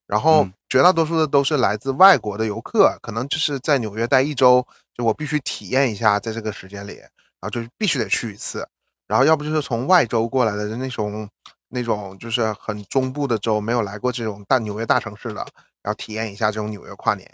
[0.08, 8.68] 然后嗯绝大多数的都是来自外国的游客，可能就是在纽约待一周，就我必须体验一下，在这个时间里，然后就必须得去一次。
[9.08, 11.30] 然后要不就是从外州过来的那种
[11.70, 15.36] 那种就是很中部的州，没有来过这种大纽约大城市的，
[15.82, 17.26] 然后体验一下这种纽约跨年。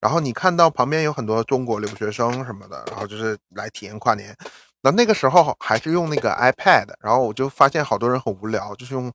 [0.00, 4.36] 然后你看到旁边有很多中国留学生什么的，然后就是来体验跨年。
[4.82, 9.12] 那那个时候还是用那个 iPad，然后我就发现好多人很无聊，就是用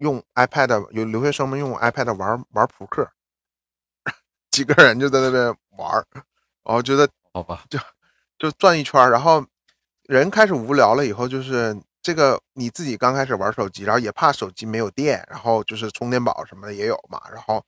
[0.00, 3.08] 用 iPad，有留学生们用 iPad 玩玩扑克，
[4.50, 6.04] 几个人就在那边玩儿，
[6.64, 7.78] 然后觉得好吧，就
[8.38, 9.44] 就转一圈儿，然后
[10.04, 17.62] 人开始无聊了以后，就是这个你自己刚开始玩手机，然后也怕手机没有电，然后就是充电宝什么的也有嘛，然后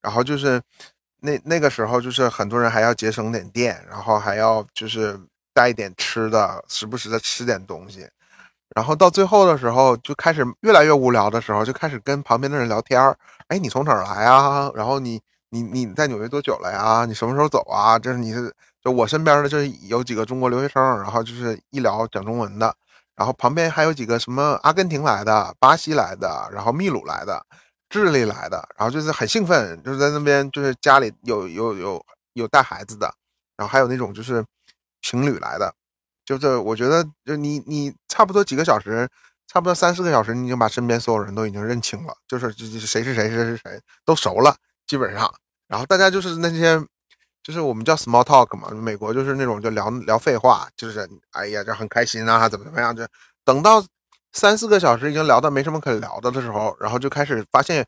[0.00, 0.60] 然后就是
[1.20, 5.20] 那那个时候就是很多人还要节省点电，然后还要就是
[5.52, 8.08] 带一点吃的，时不时的吃点东西。
[8.76, 13.16] 然后到最后的时候，就开始越来越无聊的时候，就开始跟旁边的人聊天儿。
[13.48, 14.70] 哎，你从哪儿来啊？
[14.74, 15.18] 然后你
[15.48, 17.06] 你你在纽约多久了呀？
[17.06, 17.98] 你什么时候走啊？
[17.98, 18.54] 这是你是
[18.84, 22.76] 就我身边的这有几个中国留学生，然后就是一聊讲中文的，
[23.14, 27.42] 然后旁边还有几个什么阿根廷来的、巴西来的，然后秘鲁来的、
[27.88, 32.04] 智利来的，然后就是很兴奋，就是在那边就是家里有有有
[32.34, 33.10] 有带孩子的，
[33.56, 34.44] 然后还有那种就是
[35.00, 35.72] 情侣来的，
[36.26, 39.08] 就是我觉得就你你差不多几个小时，
[39.46, 44.56] 差不多三四个小时，你已经把身边所有人都已经认清了，就是谁是谁谁是谁都熟了，
[44.88, 45.32] 基本上。
[45.68, 46.84] 然后大家就是那些，
[47.42, 53.06] 就是我们叫 small talk 嘛，美国就是那种就聊聊废话，就是哎呀这很开心啊，怎么怎么样，就
[53.44, 53.84] 等到
[54.32, 57.86] 三四个小时已经聊到没什么可聊的的时候，然后就开始发现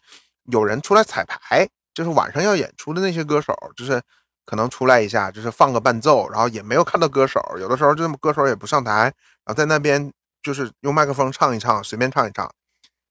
[0.52, 4.00] 有人出来彩排，就是晚上要演出的那些歌手，就是
[4.48, 9.12] 可能出来一下，就是放个伴奏，然后也没有看到歌手，有的时候就歌手也不上台，然
[9.44, 10.10] 后在那边
[10.42, 12.50] 就是用麦克风唱一唱，随便唱一唱，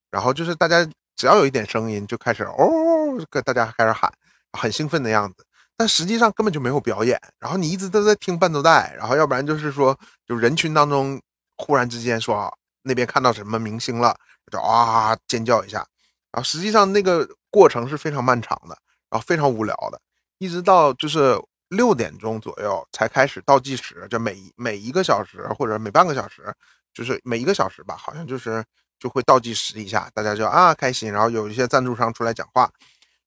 [0.09, 0.83] 然后就是大家
[1.15, 4.11] 只要有一点声音就开始哦，跟大家开始喊，
[4.53, 5.45] 很兴奋的样子。
[5.79, 11.21] 但实际上根本就没有表演，然后你一直都在听伴奏带，然后要不然就是说，就人群当中
[11.57, 14.17] 忽然之间说那边看到什么明星了，
[14.51, 15.85] 就啊尖叫一下，
[16.31, 18.75] 然后实际上那个过程是非常漫长的，
[19.11, 20.01] 然后非常无聊的，
[20.39, 21.35] 一直到就是
[21.69, 26.53] 六点钟左右才开始倒计时，就每每一个小时或者每半个小时，
[26.93, 28.63] 就是每一个小时吧，好像就是
[28.99, 32.69] 就会倒计时一下，大家就啊开心，然后有一些赞助商出来讲话。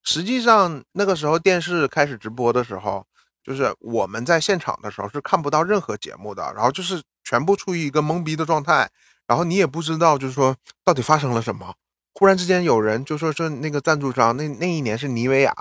[0.03, 3.05] 实际上那个时候电视开始直播的时候，
[3.43, 8.89] 就是我们在现场的时候是看不到任何节目的，然后就是全部处于一个懵逼的状态，
[9.27, 11.75] 然后你也不知道就是说到底发生了什么。
[12.15, 15.53] 忽然之间有人就说是那个赞助商，那那一年是妮维雅，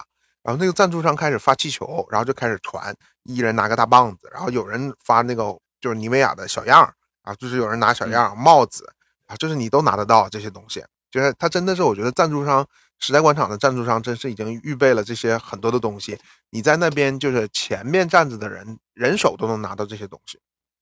[0.43, 5.45] 然后那个赞助商开始发气球，然后就开始传，一人拿个大棒子，然后有人发那个
[5.81, 8.93] 就是妮维雅的小样儿啊，就是有人拿小样儿帽子
[9.27, 12.67] 啊，就是你都拿得到这些东西，就是他真的是我觉得赞助商
[12.99, 16.19] 时代广场的赞助商真是已经预备了这些很多的东西，
[16.51, 20.39] 你在那边就是前面站着的人人手都能拿到这些东西，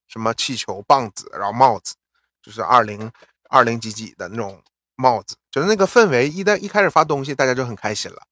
[0.09, 1.95] 什么气球、棒子，然后帽子，
[2.43, 3.11] 就是二零
[3.51, 4.63] 二零几几的那种
[4.97, 8.23] 帽子，就是那个氛围，一旦一开始发东西，大家就很开心了，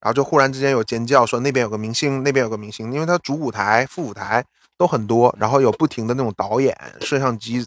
[0.00, 4.44] 然后就忽然之间有尖叫，说那边有个明星，那边有个明星，因为他主舞台、副舞台
[4.76, 7.66] 都很多，然后有不停的那种导演、摄像机，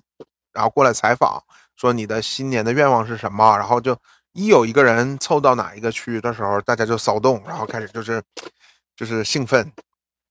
[0.53, 1.41] 然后过来采访，
[1.75, 3.97] 说你的新年的愿望是什么，然后就
[4.33, 8.21] 一有一个人凑到哪一个区域的时候，大家就骚动，然后开始就是
[8.95, 9.59] 就是兴奋，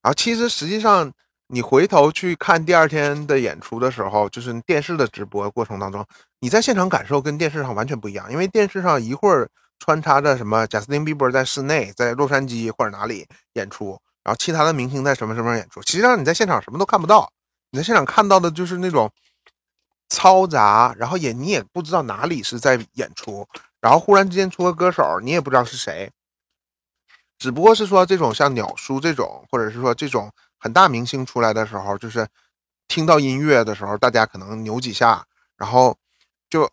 [0.03, 1.13] 然后其实实际上
[1.49, 6.07] 你回头去看第二天的演出的时候，就是电视的直播过程当中，
[6.41, 17.33] 你在现场感受跟电视上完全不一样，因为电视上一会儿穿插着什么贾斯汀比伯在室内，在洛杉矶或者哪里演出，然后其他的明星在什么什么演出，实际上你在现场什么都看不到，
[17.70, 19.11] 你在现场看到的就是那种
[20.09, 23.47] 嘈杂，然后也你也不知道哪里是在演出，
[23.81, 26.11] 然后忽然之间出个歌手，你也不知道是谁，
[27.39, 32.26] 只不过是说这种像鸟叔这种，或者是说这种很大明星出来的时候，就是
[32.89, 35.24] 听到音乐的时候，大家可能扭几下，
[35.57, 35.97] 然后
[36.51, 36.68] 就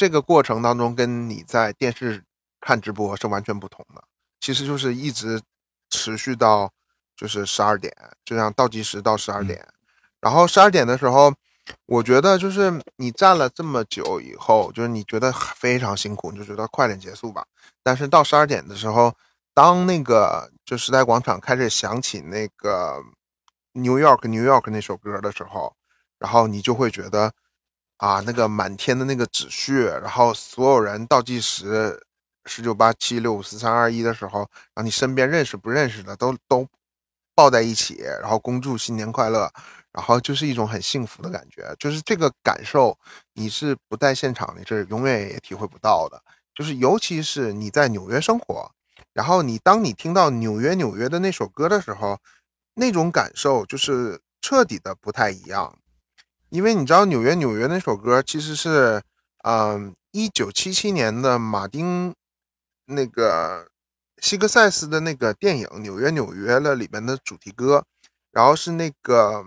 [0.00, 2.24] 这个过程当中跟你在电视
[2.58, 4.02] 看直播是完全不同的。
[4.40, 5.38] 其实就是一直
[5.90, 6.72] 持续到
[7.14, 7.94] 就是十二点，
[8.24, 9.68] 就像倒计时到十二点，
[10.18, 11.34] 然后十二点的时候，
[11.84, 17.44] 我觉得就是你站了这么久以后，就是你觉得非常辛苦，你就觉得快点结束吧。
[17.82, 19.14] 但是到十二点的时候，
[19.52, 23.02] 当那个就时代广场开始响起那个
[23.74, 25.76] New York New York 那首歌的时候，
[26.18, 27.34] 然后你就会觉得
[28.00, 32.02] 啊，那个满天的那个纸屑，然后所有人倒计时
[32.46, 34.38] 十九八七六五四三二一的时候，
[34.74, 36.66] 然后你身边认识不认识的都都
[37.34, 39.52] 抱在一起，然后恭祝新年快乐，
[39.92, 42.96] 然后就是一种很幸福的感觉，就是这个感受
[43.34, 46.18] 你是不在现场，你是永远也体会不到的。
[46.54, 48.72] 就是尤其是你在纽约生活，
[49.12, 52.18] 然后你当你听到纽约纽约的那首歌的时候，
[52.76, 55.76] 那种感受就是彻底的不太一样。
[56.50, 59.00] 因为你知道纽约纽约那首歌其实是，
[59.44, 62.12] 嗯，一九七七年的马丁
[62.86, 63.68] 那个
[64.18, 67.84] 希格塞斯的那个电影《纽约纽约了》里面的主题歌，
[68.32, 69.44] 然后是那个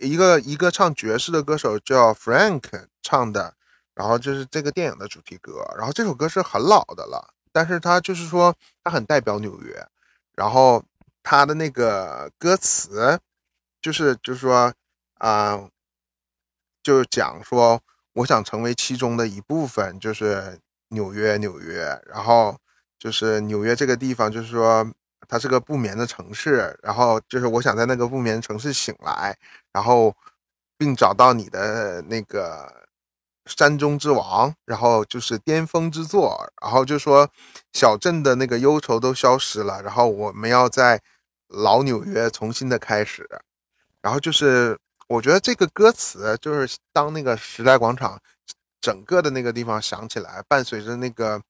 [0.00, 3.56] 一个一个唱爵士的歌手叫 Frank 唱的，
[3.94, 8.54] 然后就是这个电影的主题歌，然后这首歌是很老的了，但是它就是说
[8.84, 9.84] 它很代表纽约，
[10.36, 10.84] 然后
[11.24, 13.18] 它的那个歌词
[13.82, 14.72] 就是就是说
[15.24, 15.70] 啊、
[16.82, 17.80] 就是讲说
[18.12, 20.58] 我想成为其中的一部分，就是
[20.88, 22.58] 纽约纽约，然后
[22.98, 24.86] 就是纽约这个地方，就是说
[25.26, 29.34] 它是个不眠的城市，然后就是我想在那个不眠城市醒来，
[29.72, 30.14] 然后
[30.76, 32.84] 并找到你的那个
[33.46, 37.30] 山中之王，然后就是巅峰之作，然后就说
[37.72, 41.00] 小镇的那个忧愁都消失了，然后我们要在
[41.48, 43.26] 老纽约重新的开始，
[44.02, 48.18] 然后就是我觉得这个歌词就是当那个时代广场
[48.80, 51.40] 整个的那个地方响起来，伴随着那个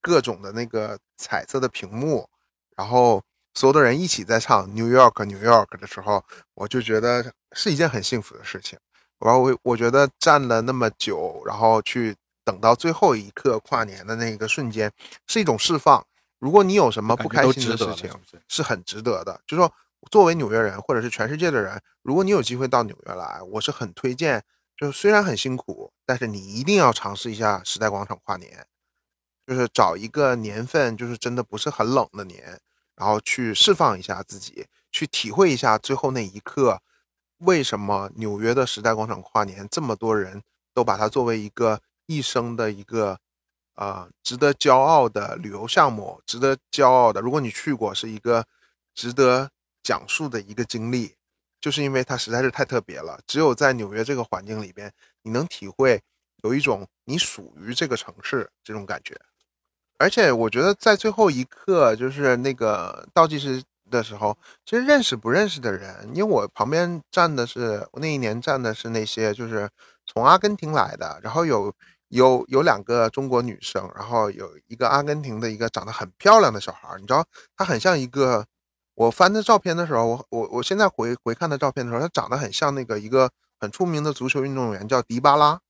[0.00, 2.28] 各种的那个彩色的屏幕，
[2.76, 3.22] 然后
[3.54, 8.78] 所有的人一起在唱 New York New York 的时候，我就觉得是一件很幸福的事情。
[9.18, 14.90] 然后我我觉得站了那么久，然后去等到最后一刻跨年的那个瞬间，
[15.28, 16.04] 是一种释放。
[16.40, 18.42] 如果你有什么不开心的事情，是是？
[18.48, 19.40] 是很值得的。
[19.46, 19.72] 就说
[20.10, 24.44] 作为纽约人，或者是全世界的人，如果你有机会到纽约来，我是很推荐。
[24.74, 28.66] 就虽然很辛苦，但是你一定要尝试一下时代广场跨年，
[29.46, 32.58] 就是找一个年份，就是真的不是很冷的年，
[32.96, 36.80] 然后去释放一下自己，去体会一下最后那一刻，
[37.38, 40.42] 为什么纽约的时代广场跨年这么多人
[40.74, 43.20] 都把它作为一个一生的一个
[43.76, 47.20] 呃值得骄傲的旅游项目，值得骄傲的。
[47.20, 48.44] 如果你去过，是一个
[48.94, 49.50] 值得
[49.82, 51.14] 讲述的一个经历，
[51.60, 53.20] 就是因为它实在是太特别了。
[53.26, 56.00] 只有在纽约这个环境里边，你能体会
[56.42, 59.16] 有一种你属于这个城市这种感觉。
[59.98, 69.68] 而且我觉得在最后一刻，就是那个倒计时的时候，其实认识不认识的人，因为我旁边站的是那一年站的是那些就是
[70.06, 71.72] 从阿根廷来的，然后有
[72.08, 77.24] 有有两个中国女生，然后有一个阿根廷的一个长得很漂亮的小孩，你知道，
[77.56, 78.44] 她很像一个。
[78.94, 85.60] 我翻他照片的时候，我我我现在回回看他照片的时候，他长得很像那个一个很出名的足球运动员，叫迪巴拉。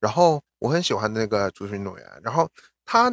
[0.00, 2.48] 然后我很喜欢那个足球运动员，然后
[2.84, 3.10] 他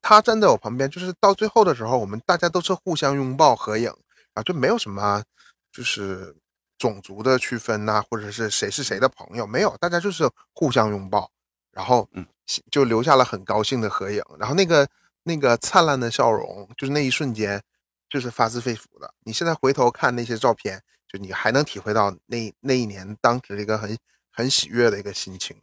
[0.00, 3.92] 他站在我旁边，就是到最后的时候，我们大家都是互相拥抱合影
[4.34, 5.22] 啊，就没有什么
[5.70, 6.34] 就是
[6.78, 11.30] 种族的区分呐、或者是谁是谁的朋友，没有，大家就是互相拥抱，
[11.70, 12.26] 然后嗯
[12.72, 14.88] 就留下了很高兴的合影，然后那个
[15.22, 17.62] 那个灿烂的笑容，就是那一瞬间，
[18.12, 19.14] 就是发自肺腑的。
[19.24, 23.96] 你现在回头看那些照片，就你还能体会到那那一年当时一个很
[24.30, 25.56] 很喜悦的一个心情。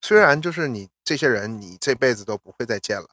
[0.00, 3.08] 虽然就是你这些人你这辈子都不会再见了，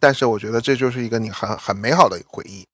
[0.00, 2.66] 但是我觉得这就是一个你很很美好的一个回忆。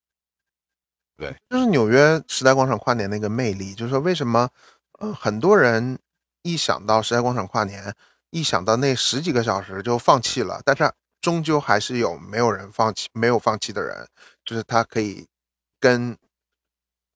[1.17, 4.49] 对，就是纽约时代广场跨年的一个魅力，就是说为什么，
[4.97, 5.99] 呃，很多人
[6.41, 7.93] 一想到时代广场跨年，
[8.31, 14.07] 一想到那十几个小时就放弃了，但是终究还是有没有人放弃，没有放弃的人，
[14.45, 15.27] 就是他可以
[15.79, 16.17] 跟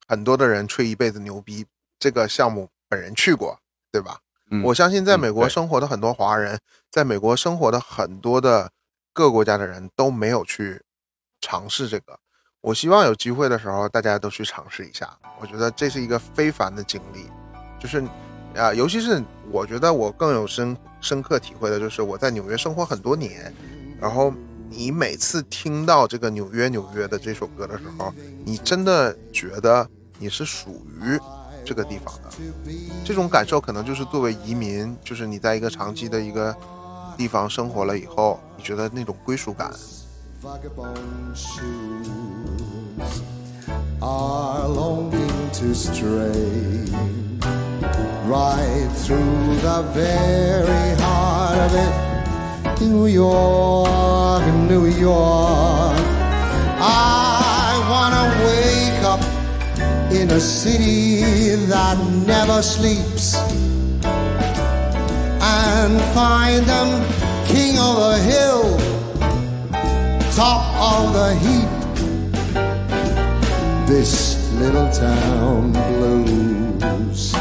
[0.07, 1.65] 很多的人吹一辈子牛逼。
[1.97, 3.59] 这个项目本人去过，
[3.91, 4.19] 对吧？
[4.51, 6.59] 嗯我相信在嗯美国生活的很多华人，
[6.91, 8.69] 在美国生活的很多的
[9.13, 10.84] 各国家的人都没有去
[11.39, 12.19] 尝试这个。
[12.61, 15.17] 我希望有机会的时候，大家都去尝试一下。
[15.39, 17.30] 我觉得这是一个非凡的经历，
[17.80, 18.03] 就是
[18.55, 23.53] 啊、尤其是我觉得我更有深深刻体会的就是我在纽约生活很多年，
[23.99, 24.34] 然后
[24.70, 28.13] 你每次听到这个纽约纽约的这首歌的时候，
[28.43, 29.88] 你真的觉得
[30.20, 31.20] 你是属于
[31.63, 32.30] 这个地方的。
[33.03, 36.55] 这种感受可能就是作为移民，就是你在一个长期的一个
[37.18, 39.72] 地方生活了以后，你觉得那种归属感。
[40.43, 42.09] vagabond shoes
[43.99, 46.86] are longing to stray
[48.30, 52.24] right through the very heart of it.
[52.82, 55.97] New York, New York.
[56.80, 59.22] I wanna wake up
[60.11, 63.36] in a city that never sleeps
[65.41, 66.89] and find them
[67.47, 68.86] king of the hill
[70.36, 71.70] top of the heap.
[73.88, 77.34] This little town blues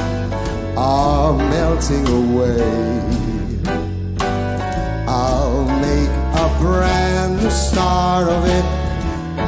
[0.77, 3.24] are melting away.
[6.63, 8.65] a brand new start of it.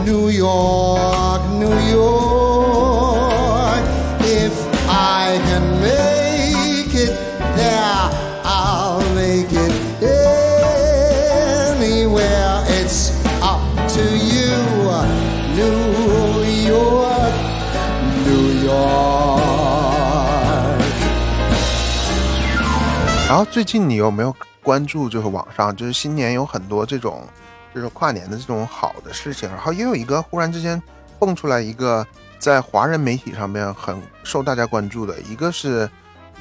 [0.05, 3.83] New York, New York.
[4.43, 4.53] If
[4.89, 7.13] I can make it
[7.59, 8.09] there,
[8.43, 9.73] I'll make it
[11.79, 12.55] anywhere.
[12.79, 12.99] It's
[13.41, 13.61] up
[13.95, 14.51] to you,
[15.59, 15.79] New
[16.73, 17.33] York,
[18.27, 19.21] New York.
[23.29, 24.35] 然后最近你有没有
[24.66, 27.24] 关注，就是网上就是新年有很多这种，
[27.72, 30.82] 就是跨年的这种好的事情，然后也有一个忽然之间
[31.20, 32.04] 蹦出来一个
[32.40, 35.88] 在华人媒体上面很受大家关注的，一个是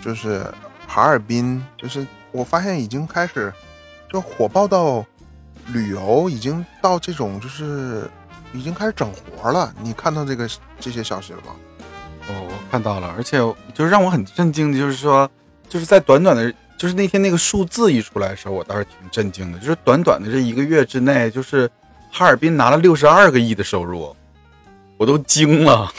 [0.01, 0.43] 就是
[0.87, 3.53] 哈尔滨，就是我发现已经开始
[4.11, 5.05] 就火爆到
[5.67, 8.09] 旅游，已经到这种就是
[8.53, 9.71] 已经开始整活了。
[9.83, 10.49] 你看到这个
[10.79, 11.55] 这些消息了吗？
[12.27, 13.37] 我我看到了，而且
[13.75, 15.29] 就是让我很震惊的，就是说，
[15.69, 19.59] 就是在短短的，就是那天那个数字一出来的时候，我倒是挺震惊的。
[19.59, 21.69] 就是短短的这一个月之内，就是
[22.11, 24.15] 哈尔滨拿了六十二个亿的收入，
[24.97, 25.91] 我都惊了。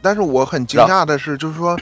[0.00, 1.78] 但是我很惊讶的是，就是说，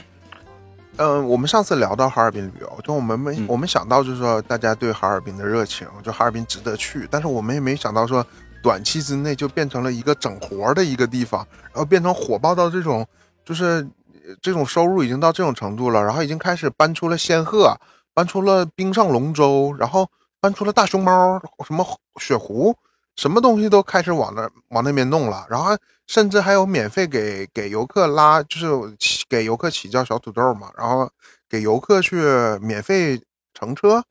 [0.97, 8.25] 嗯、我们上次聊到哈尔滨旅游，就我们没、嗯我们想到就是说大家对哈尔滨的热情，就哈尔滨值得去，但是我们也没想到说
[8.61, 13.07] 短期之内就变成了一个整活的一个地方，然后变成火爆到这种，
[13.45, 13.87] 就是
[14.25, 17.73] 呃这种收入已经到这种程度了，然后已经开始搬出了仙鹤，
[18.21, 20.07] 搬出了冰上龙舟，然后
[20.39, 21.83] 搬出了大熊猫，什么
[22.17, 22.77] 雪狐，
[23.15, 28.95] 什么东西都开始往那往那边弄了，然后甚至还有免费给给游客拉，就是
[29.27, 31.09] 给游客起叫小土豆嘛，然后
[31.49, 32.21] 给游客去
[32.61, 33.19] 免费
[33.55, 34.03] 乘车，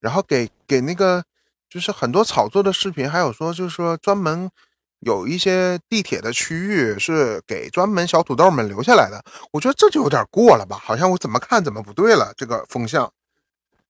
[0.00, 1.24] 然后给给那个
[1.70, 4.50] 就是很多炒作的视频，还有说就是说专门
[4.98, 13.10] 有一些地铁的区域是给专门小土豆们留下来的，我觉得这就有点过了吧，好像我怎么看怎么不对了，这个风向。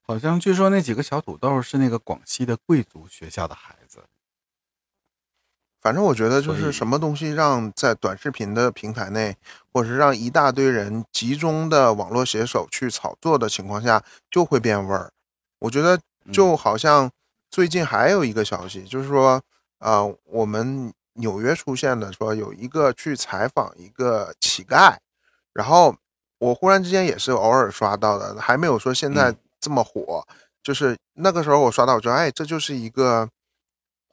[0.03, 4.05] 好像据说那几个小土豆是那个广西的贵族学校的孩子。
[5.80, 9.34] 反正我觉得就是什么东西让在短视频的平台内，
[9.72, 15.11] 或者是让一大堆人集中的网络写手去炒作的情况下，就会变味儿。
[15.61, 15.98] 我觉得
[16.30, 17.11] 就好像
[17.51, 19.40] 最近还有一个消息，就是说，
[19.78, 24.96] 呃，我们纽约出现的说有一个去采访一个乞丐，
[25.55, 25.96] 然后
[26.40, 30.26] 我忽然之间也是偶尔刷到的，还没有说现在嗯这么火。
[30.62, 33.28] 就是那个时候我刷到，我觉得哎，这就是一个，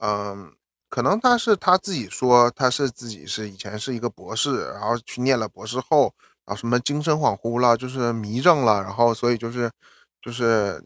[0.01, 0.55] 嗯、
[0.89, 6.13] 可能他是他自己说他是自己是以前是一个博士，然后去念了博士后，
[6.45, 9.69] 然后什么精神恍惚了，就是迷症了，然后所以就是
[10.21, 10.81] 就是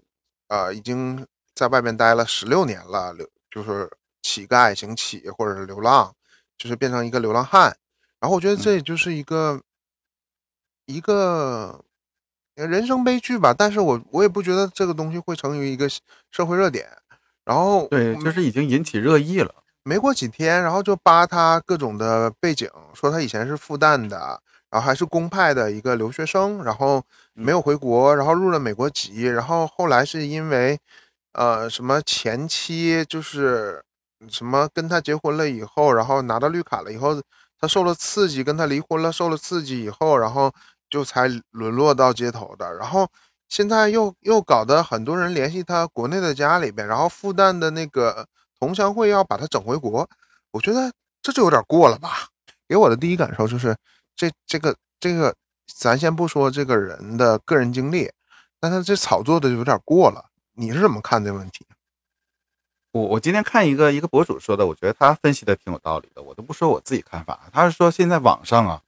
[0.47, 3.89] 呃已经在外面待了十六年了，流就是
[4.23, 6.15] 乞丐行乞或者是流浪，
[6.57, 7.77] 就是变成一个流浪汉。
[8.19, 9.61] 然后我觉得这也就是一个、
[10.85, 11.83] 一个
[12.67, 15.87] 人生悲剧吧，但是我我也不觉得这个东西会成为一个
[16.31, 16.87] 社会热点。
[17.43, 19.53] 然后对，嗯就是已经引起热议了。
[19.83, 24.39] 没过几天，然后就扒他各种的背景，说他以前是复旦的，
[24.69, 27.03] 然后还是公派的一个留学生，然后
[27.33, 30.77] 没有回国，然后入了美国籍，然后后来是因为
[31.33, 33.83] 呃什么前妻就是
[34.29, 37.19] 什么跟他结婚了以后，然后拿到绿卡了以后，
[37.59, 40.53] 他受了刺激，跟他离婚了，受了刺激以后，然后
[40.91, 43.09] 就才沦落到街头的，然后
[43.49, 48.27] 现在又又搞得很多人联系他国内的家里边，然后复旦的那个
[48.59, 50.07] 同乡会要把他整回国，
[50.51, 50.91] 我觉得
[51.23, 52.27] 这就有点过了吧。
[52.67, 53.75] 给我的第一感受就是，
[54.15, 55.35] 这这个这个，
[55.73, 58.11] 咱先不说这个人的个人经历，
[58.59, 60.29] 但他这炒作的就有点过了。
[60.53, 61.65] 你是怎么看这个问题？
[62.91, 66.21] 我我今天看一个一个博主说的，我觉得他分析的挺有道理的。
[66.21, 68.81] 我都不说我自己看法，他是说现在网上啊，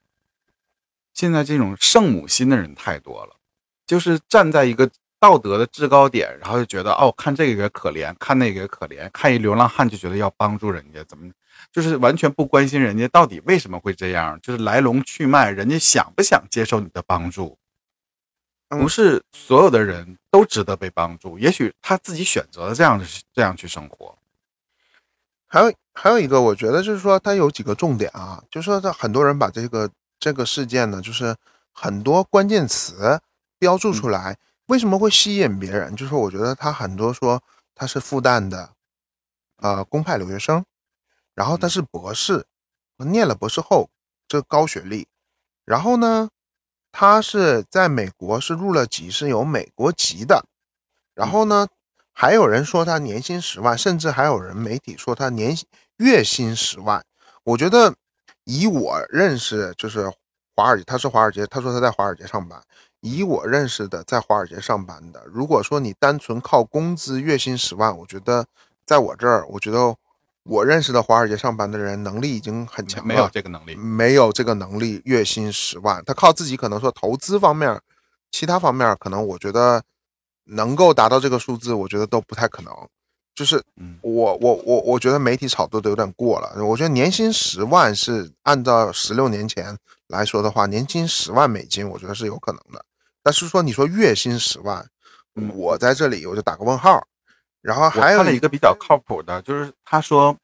[1.14, 3.36] 现在这种圣母心的人太多了，
[3.86, 4.90] 就是站在一个
[5.20, 11.32] 道德的制高点，然后就觉得哦，看这个也可怜，看那个也可怜，看一流浪汉就觉得要帮助人家，怎么
[11.72, 17.58] 就是完全不关心人家到底为什么会这样，就是来龙去脉，人家想不想接受你的帮助？
[18.70, 24.18] 不是所有的人都值得被帮助，也许他自己选择了这样的这样去生活。
[25.46, 29.88] 还有还有一个，我觉得就是说，它有几个重点啊，就是说，他很多人把这个
[30.20, 31.36] 这个事件呢，就是
[31.72, 33.22] 很多关键词
[33.60, 34.38] 标注出来，
[34.68, 35.96] 为什么会吸引别人？
[35.96, 37.42] 就是我觉得他很多说
[37.76, 38.74] 他是复旦的，
[39.58, 40.64] 呃，公派留学生，
[41.34, 42.46] 然后他是博士，
[42.98, 43.90] 念了博士后，
[44.28, 45.08] 这高学历，
[45.66, 46.30] 然后呢，
[46.92, 50.46] 他是在美国是入了籍，是有美国籍的，
[51.14, 51.68] 然后呢。
[52.16, 55.58] 还有人说他年薪十万，甚至还有人媒体说他年
[55.98, 57.04] 月薪十万。
[57.44, 57.96] 我觉得
[58.46, 60.12] 以我认识，就是
[60.56, 62.62] 华尔街，他是华尔街，他说他在华尔街上班。
[63.02, 68.46] 以我认识的在华尔街上班的，如果说你单纯靠工资月薪十万，我觉得
[68.86, 69.96] 在我这儿，我觉得
[70.44, 77.80] 我认识的华尔街上班的人能力已经很强了，没有这个能力，没有这个能力，月薪十万，他靠自己可能说投资方面，
[78.32, 79.84] 其他方面可能我觉得。
[80.46, 82.74] 能够达到这个数字，我觉得都不太可能。
[83.36, 83.62] 就是
[84.02, 86.64] 我我我我觉得媒体炒作的有点过了。
[86.64, 89.78] 我觉得年薪十万是按照十六年前
[90.08, 92.84] 来说的话，年薪十万美金，我觉得是有可能的。
[93.24, 94.86] 但是说你说月薪十万，
[95.56, 97.06] 我在这里我就打个问号。
[97.62, 100.36] 然后还有一个比较靠谱的，就是他说，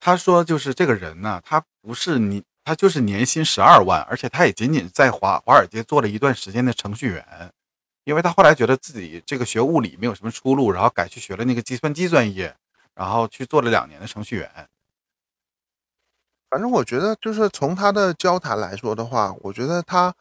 [0.00, 7.52] 他说就是这个人呢，他不是你，他就是年薪十二万，而且他也仅仅在华华尔街做了一段时间的程序员。
[8.04, 12.54] 因为他后来觉得自己这个学物理没有什么出路，然后改去学了那个计算机专业，
[12.94, 14.68] 然后去做了两年的程序员。
[16.50, 20.12] 反正我觉得，就是从他的交谈来说的话，我觉得他，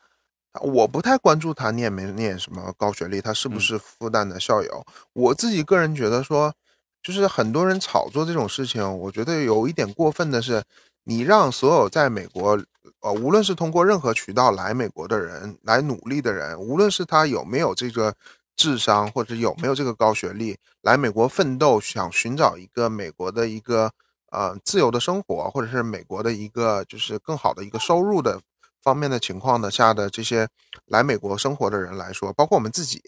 [0.62, 4.86] 我不太关注他念没念什么高学历，他是不是复旦的校友。
[5.14, 6.54] 我自己个人觉得说，
[7.02, 10.64] 就是很多人炒作这种事情，我觉得有一点过分的是，
[11.06, 12.64] 你让所有在美国。
[13.02, 18.16] 呃，无论是通过任何渠道来美国的人，来努力的人，无论是他有没有这个
[18.56, 23.92] 智商，或者有没有这个高学历，来美国奋斗，想寻找一个美国的一个
[24.32, 28.40] 呃自由的生活，或者是美国的一个就是更好的一个收入的
[28.82, 30.48] 方面的情况的下的这些
[30.86, 33.02] 来美国生活的人来说，包括我们自己，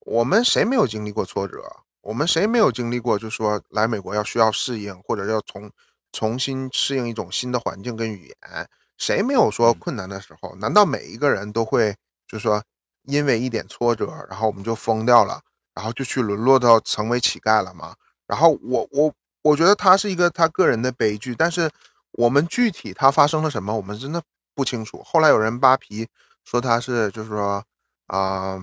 [0.00, 1.62] 我们谁没有经历过挫折？
[2.02, 3.18] 我们谁没有经历过？
[3.18, 5.70] 就说来美国要需要适应，或者要重
[6.12, 8.68] 重新适应一种新的环境跟语言。
[8.96, 10.54] 谁没有说困难的时候？
[10.56, 12.62] 难道每一个人都会就说
[13.04, 15.40] 因为一点挫折，然后我们就疯掉了，
[15.74, 17.94] 然后就去沦落到成为乞丐了吗？
[18.26, 21.70] 然后我我我觉得他是一个他个人的悲剧，但是
[22.12, 24.22] 我们具体他发生了什么，我们真的
[24.54, 25.02] 不清楚。
[25.04, 26.08] 后来有人扒皮
[26.44, 27.62] 说他是就是说
[28.06, 28.58] 啊，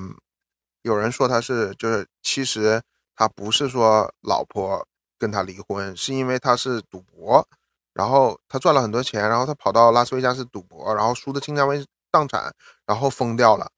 [0.81, 2.81] 有人说他是就是其实
[3.15, 4.87] 他不是说老婆
[5.19, 7.47] 跟他离婚，是因为他是赌博。
[7.93, 11.65] 然后他赚了很多钱，然后他跑到拉斯维加斯赌博，然后输的倾家
[12.09, 12.53] 荡产，
[12.85, 13.69] 然后疯掉了，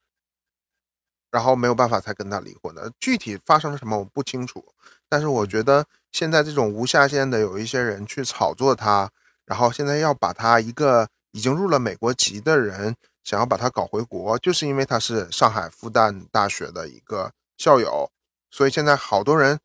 [1.32, 2.92] 然后没有办法才跟他离婚的。
[3.00, 4.74] 具体发生了什么我不清楚，
[5.10, 9.10] 但是我觉得现在这种无下限的有一些人去炒作他，
[9.46, 18.12] 然后现在要把他一个已经入了美国籍的人，想要把他搞回国，就是因为他是上海复旦大学的一个校友，
[18.52, 19.60] 所以现在好多人。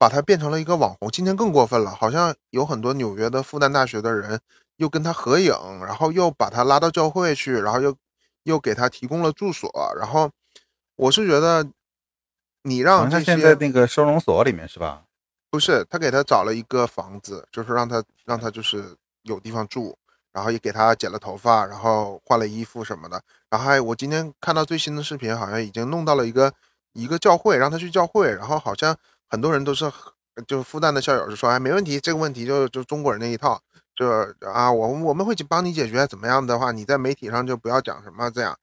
[0.00, 4.40] 把他变成了一个网红，今天更过分了，好像有很多纽约的复旦大学的人
[4.76, 5.52] 又跟他合影，
[5.84, 7.94] 然后又把他拉到教会去，然后又
[8.44, 10.30] 又给他提供了住所，然后
[10.96, 11.66] 我是觉得
[12.62, 15.02] 你让这些在那个收容所里面是吧？
[15.50, 19.94] 不是，他给他找了一个房子，就是让他让他就是有地方住，
[20.32, 26.50] 然后也给他剪了头发，然后换了衣服什么的，然后还我今天看到最新的视频，好像已经弄到了一个
[26.94, 28.96] 一个教会，让他去教会，然后好像。
[29.30, 29.90] 很多人都是，
[30.46, 33.62] 就复旦的校友就说，哎，没问题，这个问题就就中国人那一套，
[33.94, 34.10] 就
[34.52, 38.58] 啊，我我们会去帮你解决，怎么样的话，你在媒体上就不要讲什么这样，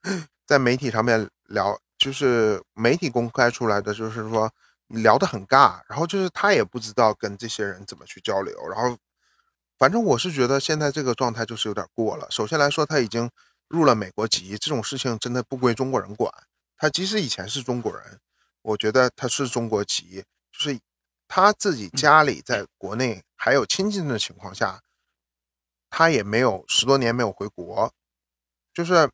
[0.46, 4.52] 在媒体上面聊，就是媒体公开出来的，就是说
[4.88, 8.94] 聊得很尬，然后就是他也不知道跟这些人怎么去交流，然后
[9.78, 12.26] 反正我是觉得现在这个状态就是有点过了。
[12.30, 13.30] 首先来说，他已经
[13.68, 16.30] 入了美国籍，这种事情真的不归中国人管。
[16.76, 18.18] 他即使以前是中国人，
[18.62, 20.24] 我觉得他是中国籍，
[20.58, 20.80] 就是
[21.28, 24.82] 他自己家里在国内还有亲戚的情况下。
[25.90, 27.90] 他也没有十多年没有回国，
[28.74, 29.10] 就是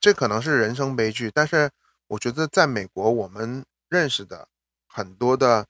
[0.00, 1.30] 这可能是人生悲剧。
[1.30, 1.70] 但是
[2.06, 4.48] 我觉得在美国，我们认识的
[4.86, 5.66] 很多的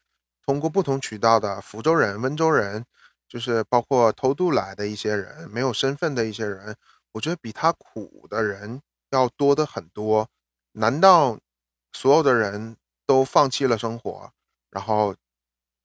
[0.46, 2.84] 通过不同渠道的福州人、温州人，
[3.26, 6.76] 就是包括偷渡来的一些人、没有身份的一些人，
[7.10, 8.80] 我觉得比他苦的人
[9.10, 10.30] 要多的很多。
[10.74, 11.36] 难道
[11.92, 14.32] 所有的人都放弃了生活，
[14.70, 15.14] 然后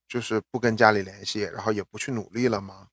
[0.07, 2.89] 就是不跟家里联系，然后也不去努力了吗？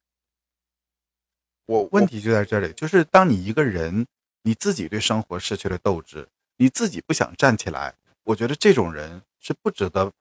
[1.67, 4.07] 我问题就在这里，就是当你一个人
[4.43, 10.13] 你自己对生活失去了斗志，你自己不想站起来，我觉得这种人是不值得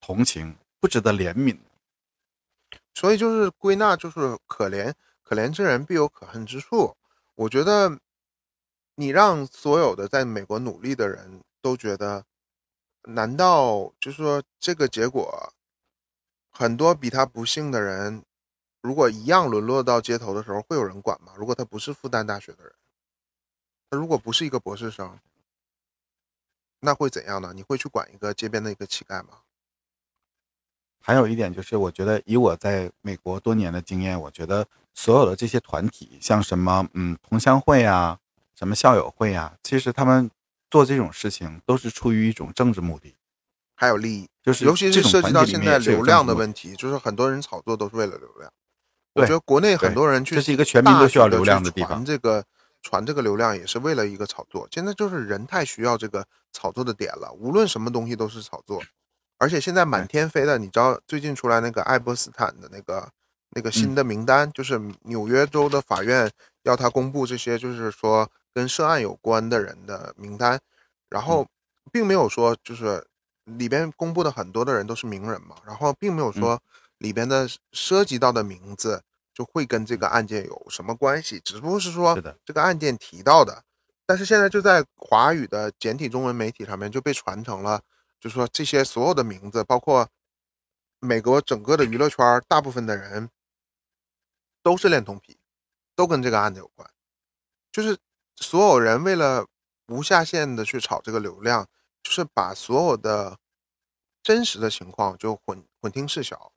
[0.00, 2.78] 同情、不值得怜悯的。
[2.94, 6.96] 所以就是归纳，就是可怜可怜之人必有可恨之处。
[7.36, 7.98] 我觉得
[8.96, 12.26] 你让所有的在美国努力的人都觉得，
[13.04, 15.52] 难道就是说这个结果，
[16.50, 18.24] 很多比他不幸的人？
[18.80, 21.32] 如果一样沦落到街头的时候，会有人管吗？
[21.36, 22.72] 如果他不是复旦大学的人，
[23.90, 25.18] 他如果不是一个博士生，
[26.80, 27.52] 那会怎样呢？
[27.54, 29.40] 你会去管一个街边的一个乞丐吗？
[31.00, 38.20] 还有一点就是，我觉得以我在美国多年的经验，我觉得所有的这些团体，像什么嗯同乡会啊，
[38.54, 40.30] 什么校友会啊，其实他们
[40.70, 43.16] 做这种事情都是出于一种政治目的，
[43.74, 46.74] 还有利益，就是尤其是涉及到现在流量的问题。
[46.76, 48.50] 就是很多人炒作都是为了流量。
[49.14, 52.44] 对我觉得国内很多人去，这是一个全民都需要流量的地方传这个
[52.82, 54.68] 传这个流量也是为了一个炒作。
[54.70, 58.82] 现在就是人太需要这个炒作的点了，无论什么东西都是炒作。
[59.38, 63.08] 而且现在满天飞的，你知道最近出来那个爱泼斯坦的那个
[63.50, 66.30] 那个新的名单，就是纽约州的法院
[66.64, 68.28] 要他公布这些，就是说
[68.58, 70.60] 跟涉案有关的人的名单，
[71.08, 71.46] 然后
[71.92, 73.06] 并没有说就是
[73.44, 76.60] 里边公布的很多的人都是名人嘛，然后并没有说
[76.98, 79.04] 里边的涉及到的名字。
[79.38, 81.38] 就会跟这个案件有什么关系？
[81.38, 83.62] 只不过是说这个案件提到的，
[84.04, 87.80] 但是现在就在华语的简体中文媒体上面就被传成了，
[88.18, 90.08] 就是说这些所有的名字，包括
[90.98, 93.30] 美国整个的娱乐圈大部分的人
[94.60, 95.38] 都是恋童癖，
[95.94, 96.90] 都跟这个案子有关。
[97.70, 97.96] 就是
[98.40, 99.46] 所有人为了
[99.88, 101.66] 无下限的去炒这个流量，
[102.02, 103.38] 就是把所有的
[104.22, 106.52] 真实的情况就混混听事小。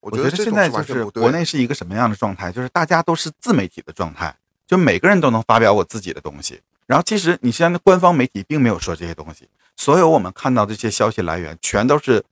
[0.00, 2.52] 我我觉得现在就是国内是一个什么样的状态？
[2.52, 6.60] 就是大家都是自媒体的状态，就每个人都能发表我自己的东西。
[6.86, 12.24] 然后其实你现在官方媒体并没有说这些东西，所有我们看到这些消息来源全都是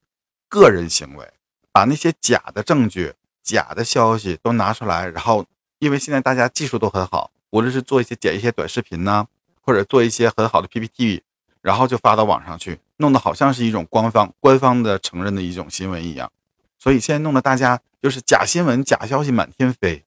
[0.47, 1.33] 个人行为，
[1.71, 3.13] 把那些假的证据、
[3.43, 5.45] 假的消息都拿出来，然后
[5.79, 9.27] 因为现在大家技术都很好，无论是做一些剪一些短视频呐、
[9.61, 11.23] 或者做一些很好的 PPT，
[11.61, 16.31] 然后就发到网上去，弄得好像是一种官方官方的承认的一种新闻一样。
[16.77, 20.03] 所以现在弄得大家就是假新闻、假消息满天飞。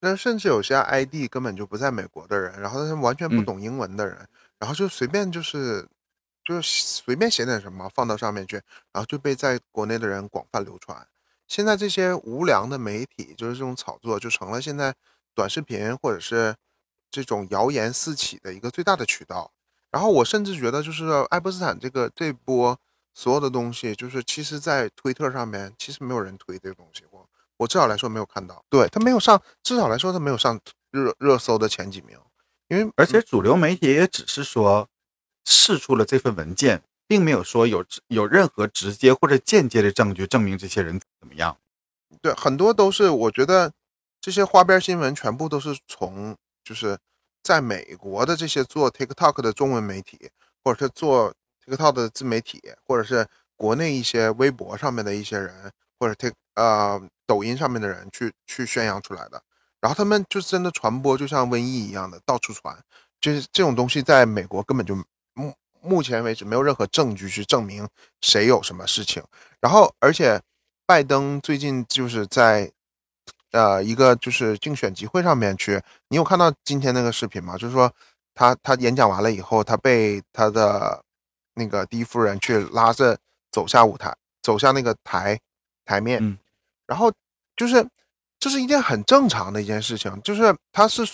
[0.00, 4.28] 那甚至有些 ID 根本就不在美国的人，然后他是完全不嗯懂英文的人，
[4.58, 5.86] 然后就随便就是
[6.44, 8.56] 就是随便写点什么放到上面去，
[8.92, 11.06] 然后就被在国内的人广泛流传。
[11.46, 14.94] 现在这些无良的媒体，就是这种炒作，就成了现在
[15.34, 16.54] 短视频或者是
[17.10, 19.52] 这种谣言四起的一个最大的渠道。
[19.90, 22.78] 然后我甚至觉得，就是爱泼斯坦这个这波
[23.12, 27.28] 所有的东西，就是其实在推特上面，其实没有人推这个东西，我
[27.58, 30.58] 我至少来说没有看到，对他没有上，至少来说他没有上
[30.90, 32.18] 热热搜的前几名，
[32.68, 34.88] 因为而且主流媒体也只是说
[35.44, 41.58] 试出了这份文件，并没有说有有任何直接或者间接的证据证明这些人怎么样。
[42.22, 43.72] 对很多都是我觉得
[44.22, 46.96] 这些花边新闻全部都是从就是
[47.42, 50.30] 在美国的这些做 TikTok 的中文媒体，
[50.62, 51.34] 或者是做
[51.66, 59.42] TikTok 的自媒体，或者是国内一些微博上面的一些人，或者 Tik 呃抖音上面的人去去宣扬出来的。
[59.80, 62.78] 然后他们就真的传播，就像瘟疫一样的到处传，
[63.20, 64.94] 就是这种东西在美国根本就
[65.34, 67.88] 目目前为止没有任何证据去证明
[68.20, 69.20] 谁有什么事情。
[69.60, 70.40] 然后而且
[70.86, 72.70] 拜登最近就是在
[73.52, 77.56] 呃一个就是竞选集会上面去，你有看到今天那个视频吗？
[77.56, 77.92] 就是说
[78.34, 81.02] 他他演讲完了以后，他被他的
[81.54, 83.16] 那个第一夫人去拉着
[83.50, 85.38] 走下舞台，走下那个台
[85.84, 86.36] 台面，嗯。
[86.86, 87.10] 然后
[87.56, 87.86] 就是
[88.38, 91.04] 这是一件很正常的一件事情，就是他是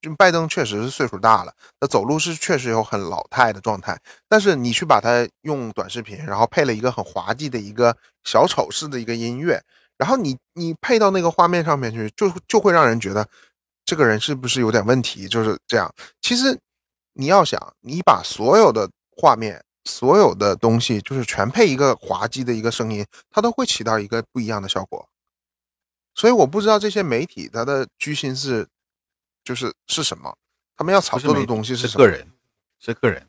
[0.00, 9.60] 就拜登确实是岁数大了，他走路是确实有很老态的状态，但是你去把他用短视频，然后配了一个很滑稽的一个小丑式的一个音乐，
[9.98, 13.28] 然后你你配到那个画面上面去，就就会让人觉得
[13.84, 15.28] 这个人是不是有点问题？
[15.28, 15.92] 就是这样。
[16.22, 16.58] 其实
[17.14, 25.08] 你要想，你把所有的画面、所有的东西，就是全配一个滑稽的一个声音，它都会起到一个不一样的效果。
[26.14, 28.66] 所以我不知道这些媒体它的居心是
[29.42, 30.36] 就是是什么，
[30.76, 31.88] 他们要炒作的东西什么？
[31.88, 32.30] 是个人，
[32.78, 33.26] 是个人，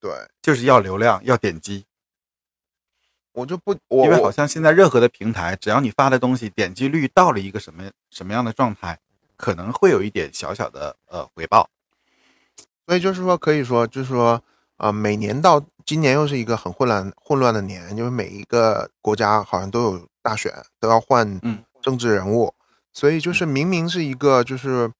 [0.00, 0.10] 对，
[0.42, 1.86] 就是要流量，要点击。
[3.32, 8.98] 我就不因为好像现在任何的平台，只要你发的东西点击率到了一个什么什么样的状态，
[9.36, 11.68] 可能会有一点小小的呃回报。
[12.86, 14.42] 所以就是说，可以说，就是说，
[14.76, 22.52] 呃，每年到今年又是一个很混乱混乱的年，因为每一个国家好像都有大选，都要换嗯政治人物，
[22.92, 24.90] 所以就是明明是一个就是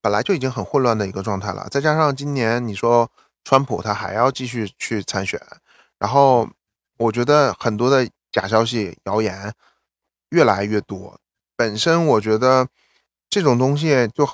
[0.00, 3.10] 本来就已经很混乱的一个状态了，再加上今年你说
[3.44, 5.40] 川普他还要继续去参选，
[5.98, 6.48] 然后
[6.98, 9.52] 我觉得很多的假消息、谣言
[10.30, 11.18] 越来越多。
[11.56, 12.68] 本身我觉得
[13.28, 14.28] 这种东西就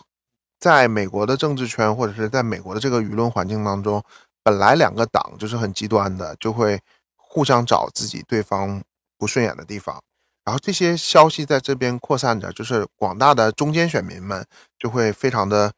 [0.59, 4.03] 在美国的政治圈或者是在美国的这个舆论环境当中，
[4.43, 6.81] 本来两个党就是很极端的，就会
[7.17, 8.83] 互相找自己对方
[9.17, 10.03] 不顺眼的地方。
[10.45, 14.45] 然后这些消息在这边扩散着，就是广大的中间选民们
[14.79, 15.73] 就会非常的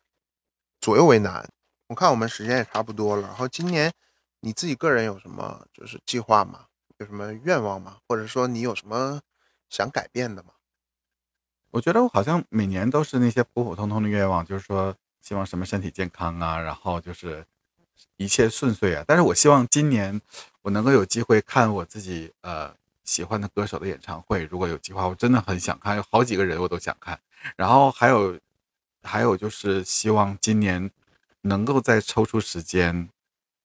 [0.80, 1.48] 左右为难。
[1.88, 3.92] 我看我们时间也差不多了，然后今年
[4.40, 6.66] 你自己个人有什么就是计划吗？
[7.02, 7.98] 有什么愿望吗？
[8.06, 9.20] 或者说你有什么
[9.68, 10.50] 想改变的吗？
[11.72, 17.44] 我觉得我好像每年都是那些普普通通的愿望，就是说希望什么身体健康啊，然后就是
[18.16, 19.04] 一切顺遂啊。
[19.06, 20.20] 但是我希望今年
[20.62, 22.72] 我能够有机会看我自己呃
[23.02, 27.18] 喜欢的歌手的演唱会，如果有计划，我真的很想看，有好几个人我都想看。
[27.56, 28.38] 然后还有
[29.02, 30.88] 还有就是希望今年
[31.40, 33.08] 能够再抽出时间，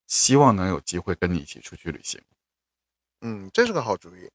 [0.08, 2.20] 希望能有机会跟你一起出去旅行。
[3.22, 4.30] 嗯，这是个好主意。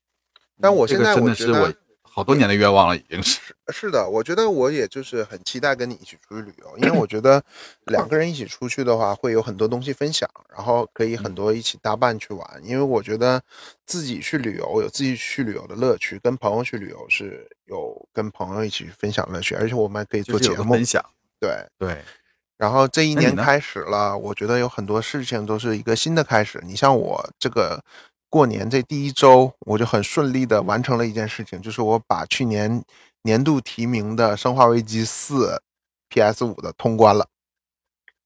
[0.60, 3.40] 但我现在个真的是觉得我好多年的愿望了，已经是。
[3.72, 7.42] 是的，我觉得我也就是很期待跟你一起出去旅游，因为我觉得
[7.86, 12.60] 两个人一起出去的话，会有很多东西分享，然后可以很多一起搭伴去玩。
[12.62, 13.42] 因为我觉得
[13.86, 20.84] 自己去旅游有自己去旅游的乐趣，跟朋友去旅游是有跟朋友一起分享乐趣，而且我们还可以做节目分。
[20.84, 21.02] 享，
[21.40, 22.02] 对，对，
[22.58, 26.60] 然后这一年开始了，我觉得有很多事情都是一个新的开始。
[26.62, 27.82] 你像我这个
[28.32, 32.82] 过年这第一周，我就很顺利的完成了一件事情，就是我把去年
[33.24, 35.48] 年度提名的《生化危机四》
[36.08, 37.28] PS 五的通关了。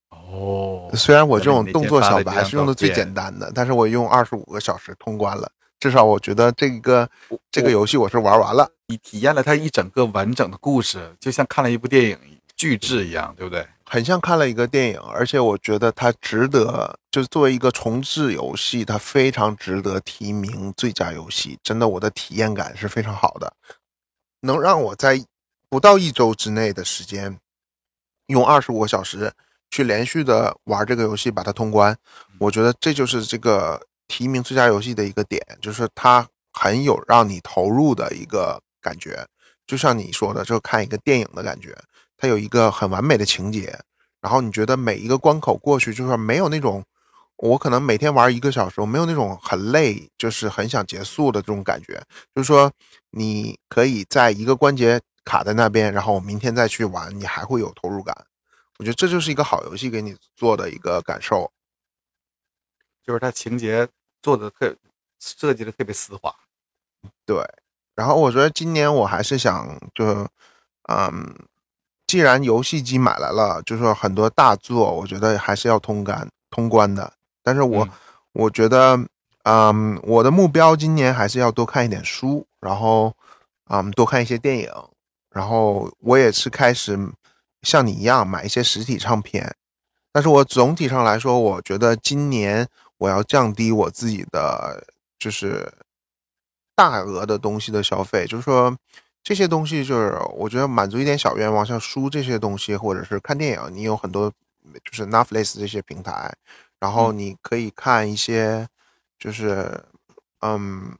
[0.09, 5.51] 哦虽然我这种动作小白是用的最简单的，但是我用二十五个小时通关了。
[5.77, 7.09] 至少我觉得这个
[7.51, 8.71] 这个游戏我是玩完了。
[8.87, 12.17] 你体验了它一整个完整的故事，就像看了一部电影
[12.55, 13.67] 巨制一样，对不对？
[13.89, 21.57] 很像看了一个电影，而且我觉得它值得，就是作为一个重置游戏，它非常值得提名最佳游戏。
[21.63, 23.53] 真的，我的体验感是非常好的，
[24.41, 25.25] 能让我在
[25.69, 27.39] 不到一周之内的时间，
[28.25, 29.31] 用二十五个小时
[29.71, 31.97] 去连续的玩这个游戏，把它通关。
[32.39, 39.25] 我觉得这就是这个提名最佳游戏的一个点，就是它很有让你投入的一个感觉，
[39.65, 41.73] 就像你说的，就看一个电影的感觉。
[42.17, 43.79] 它有一个很完美的情节，
[44.19, 46.83] 然后你觉得每一个关口过去，就是没有那种
[47.37, 52.01] 我可能每天玩一个小时，我没有那种很累，就是很想结束的这种感觉。
[52.33, 52.71] 就是说，
[53.11, 58.25] 你可以在一个关节卡在那边，然后我明天再去玩，你还会有投入感。
[58.79, 61.51] 我觉得这就是一个好游戏给你做的一个感受。
[63.03, 63.87] 就是它情节
[64.21, 64.75] 做的特
[65.19, 66.33] 设计的特别丝滑。
[67.25, 67.37] 对，
[67.95, 70.27] 然后我觉得今年我还是想就，
[70.89, 71.47] 嗯，
[72.07, 77.13] 既然游戏机买来了，就是说很多大作，我觉得还是要通关通关的。
[77.43, 77.89] 但是我、嗯
[78.33, 78.99] 我觉得，
[79.45, 83.11] 嗯，我的目标今年还是要多看一点书，然后，
[83.71, 84.69] 嗯，多看一些电影，
[85.31, 86.95] 然后我也是开始
[87.63, 89.55] 像你一样买一些实体唱片。
[90.11, 92.67] 但是我总体上来说，我觉得今年
[92.99, 94.85] 我要降低我自己的
[95.17, 95.73] 就是
[96.75, 98.77] 大额的东西的消费，就是说
[99.27, 104.31] 这些东西就是我觉得满足一点小愿望，像书这些东西，或者是看电影，你有很多
[104.85, 106.33] 就是 Netflix 这些平台，
[106.79, 108.65] 然后你可以看一些
[109.19, 109.83] 就是
[110.39, 110.97] 嗯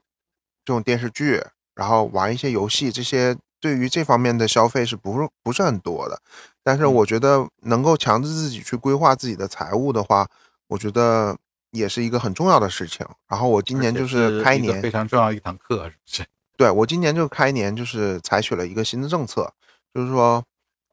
[0.66, 1.42] 这种电视剧，
[1.74, 6.22] 然后玩一些游戏，这些对于这方面的消费是不是不是很多的？
[6.62, 10.28] 但是我觉得能够强制自己去规划自己的财务的话，
[10.68, 11.38] 我觉得
[11.72, 13.08] 也是一个很重要的事情。
[13.30, 16.26] 然后我今年就是开年非常重要一堂课，是不是？
[16.58, 19.54] 对我今年就开年就是采取了一个新的政策，
[19.94, 20.44] 就是说，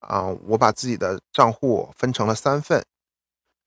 [0.00, 2.84] 啊、我把自己的账户分成了三份，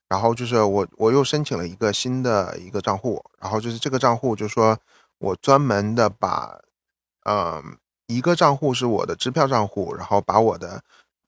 [0.08, 4.78] 然后就是我我又申请了一个新的一个账户，然后就是这个账户就是说
[5.18, 6.60] 我专门的把，
[7.26, 7.76] 嗯、
[8.06, 10.84] 一个账户是我的支票账户，然后把我的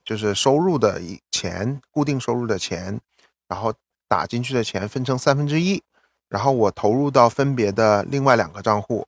[0.06, 3.02] 就是收入的一钱固定收入的钱，
[3.48, 3.74] 然后
[4.08, 5.82] 打进去的钱分成三分之一，
[6.30, 9.08] 然后我投入到分别的另外两个账户，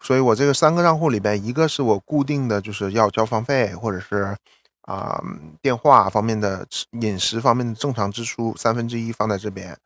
[0.00, 4.36] 所以我这个三个账户里边，一个是我固定的就是要交房费或者是
[4.82, 5.22] 啊、
[5.60, 9.76] 电话方面的饮食方面的正常支出三分之一放在这边，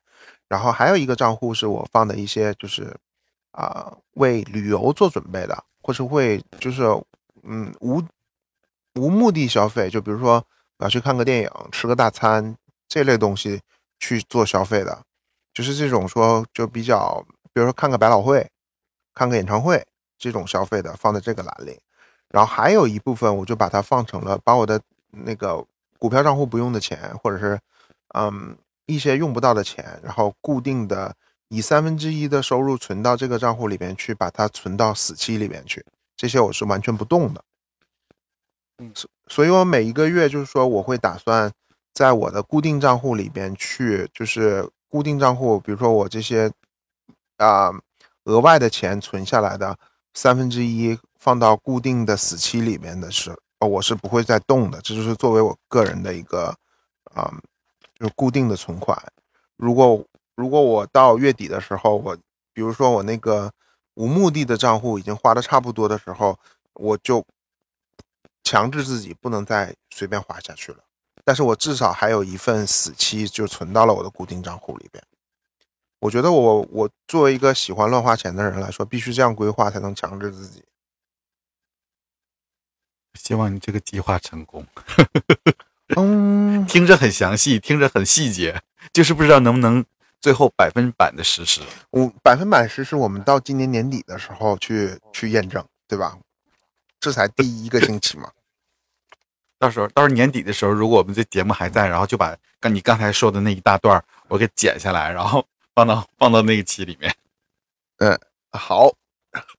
[0.48, 2.94] 然后还有一个账户是我放的一些就是
[3.50, 6.84] 啊、为旅游做准备的，或是会就是
[7.42, 8.02] 嗯无
[8.94, 10.44] 无目的消费，就比如说
[10.78, 12.56] 我要去看个电影、吃个大餐
[12.86, 13.60] 这类东西
[13.98, 15.02] 去做消费的，
[15.52, 18.48] 就是这种说就比较，比如说看个百老汇、
[19.14, 19.84] 看个演唱会
[20.22, 21.80] 这种消费的放在这个栏里，
[22.30, 24.80] 然后还有一部分我就把它放成了把我的
[25.10, 25.66] 那个
[25.98, 27.58] 股票账户不用的钱，或者是
[28.14, 31.12] 嗯一些用不到的钱，然后固定的
[31.48, 35.84] 以三分之一的收入存到这个账户里边去，把它存到死期里边去，
[36.16, 37.42] 这些我是完全不动的。
[38.94, 41.50] 所所以我每一个月就是说我会打算
[41.92, 46.52] 在我的固定账户里边去，就是固定账户，比如说我这些
[47.38, 47.72] 啊、
[48.24, 49.76] 额外的钱存下来的
[50.14, 56.54] 三分之一放到固定的死期里面的是，我是不会再动的，这就是作为我个人的一个
[57.14, 57.32] 啊、
[57.98, 58.96] 就是固定的存款。
[59.56, 62.16] 如果如果我到月底的时候，我
[62.52, 63.52] 比如说我那个
[63.94, 66.38] 无目的的账户已经花的差不多的时候，
[66.74, 67.24] 我就
[68.42, 70.78] 强制自己不能再随便花下去了。
[71.24, 75.02] 但是我至少还有一份死期就存到了我的固定账户里边。
[76.02, 80.64] 我觉得我我作为一个喜欢乱花钱的人来说，必须这样规划才能强制自己。
[83.14, 84.66] 希望你这个计划成功。
[85.94, 88.60] 嗯， 听着很详细，听着很细节，
[88.92, 89.84] 就是不知道能不能
[90.20, 91.60] 最后百分百的实施。
[91.90, 96.18] 我百分百实施，我们到今年年底的时候去去验证，对吧？
[96.98, 98.32] 这才第一个星期嘛。
[99.60, 107.14] 到时候，到时候年底的时候，如果我们这节目还在，然后就把刚你刚才说的那一大段我给剪下来，然后放到放到那个期里面，
[107.98, 108.18] 嗯
[108.50, 108.92] 好，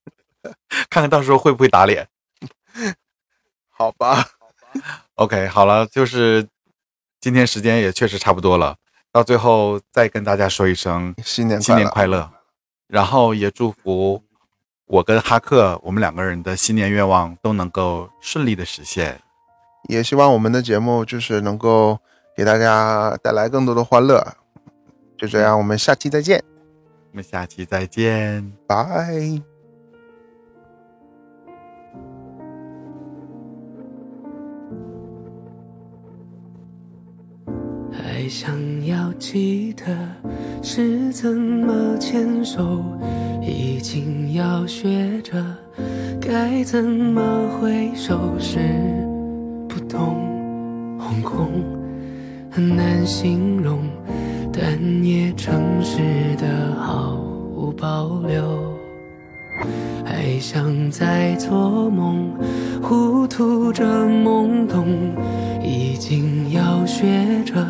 [0.89, 2.07] 看看到时候会不会打脸。
[3.69, 4.23] 好吧，
[5.15, 6.47] OK，好了，就是
[7.19, 8.77] 今天时间也确实差不多了，
[9.11, 11.87] 到最后再跟大家说一声新年新年！
[11.89, 12.31] 快乐，
[12.87, 14.23] 然后也祝福
[14.85, 19.21] 我跟哈克我们两个人的新年愿望都能够顺利的实现。
[19.89, 21.99] 也希望我们的节目就是能够
[22.37, 24.37] 给大家带来更多的欢乐。
[25.17, 26.43] 就这样，我们下期再见，
[27.11, 28.51] 我们下期再见。
[28.67, 28.77] 拜。
[37.91, 39.85] 还想要记得
[40.61, 42.83] 是怎么牵手，
[43.41, 45.43] 已经要学着
[46.21, 47.21] 该怎么
[47.59, 48.59] 挥手，是
[49.67, 51.63] 不同惶恐，
[52.49, 53.81] 很难形容，
[54.53, 55.97] 但也诚实
[56.37, 57.17] 的毫
[57.55, 58.71] 无保留。
[60.05, 62.31] 还想再做梦，
[62.81, 64.85] 糊涂着懵懂，
[65.63, 67.65] 已经要学着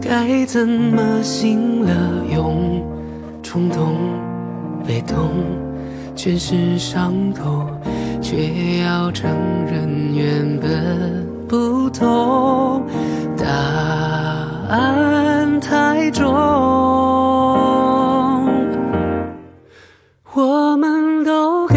[0.00, 1.92] 该怎么醒了
[2.32, 2.82] 用，
[3.42, 3.94] 冲动、
[4.86, 5.30] 被动
[6.14, 7.66] 全是伤口，
[8.20, 9.30] 却要承
[9.66, 12.82] 认原本不同，
[13.36, 13.46] 答
[14.68, 16.32] 爱太重，
[20.32, 21.76] 我们都该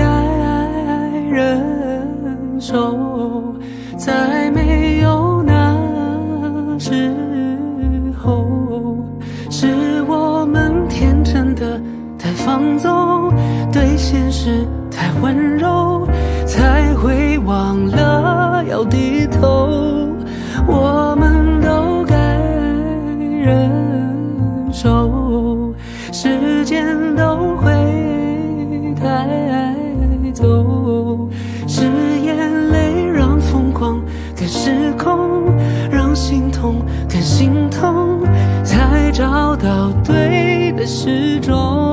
[1.30, 3.56] 忍受。
[3.98, 7.14] 在没有那时
[8.22, 8.46] 候，
[9.50, 11.80] 是我们天真的
[12.18, 13.34] 太放纵，
[13.72, 15.87] 对现实太温柔。
[37.38, 38.24] 心痛
[38.64, 41.87] 才找到对的时钟。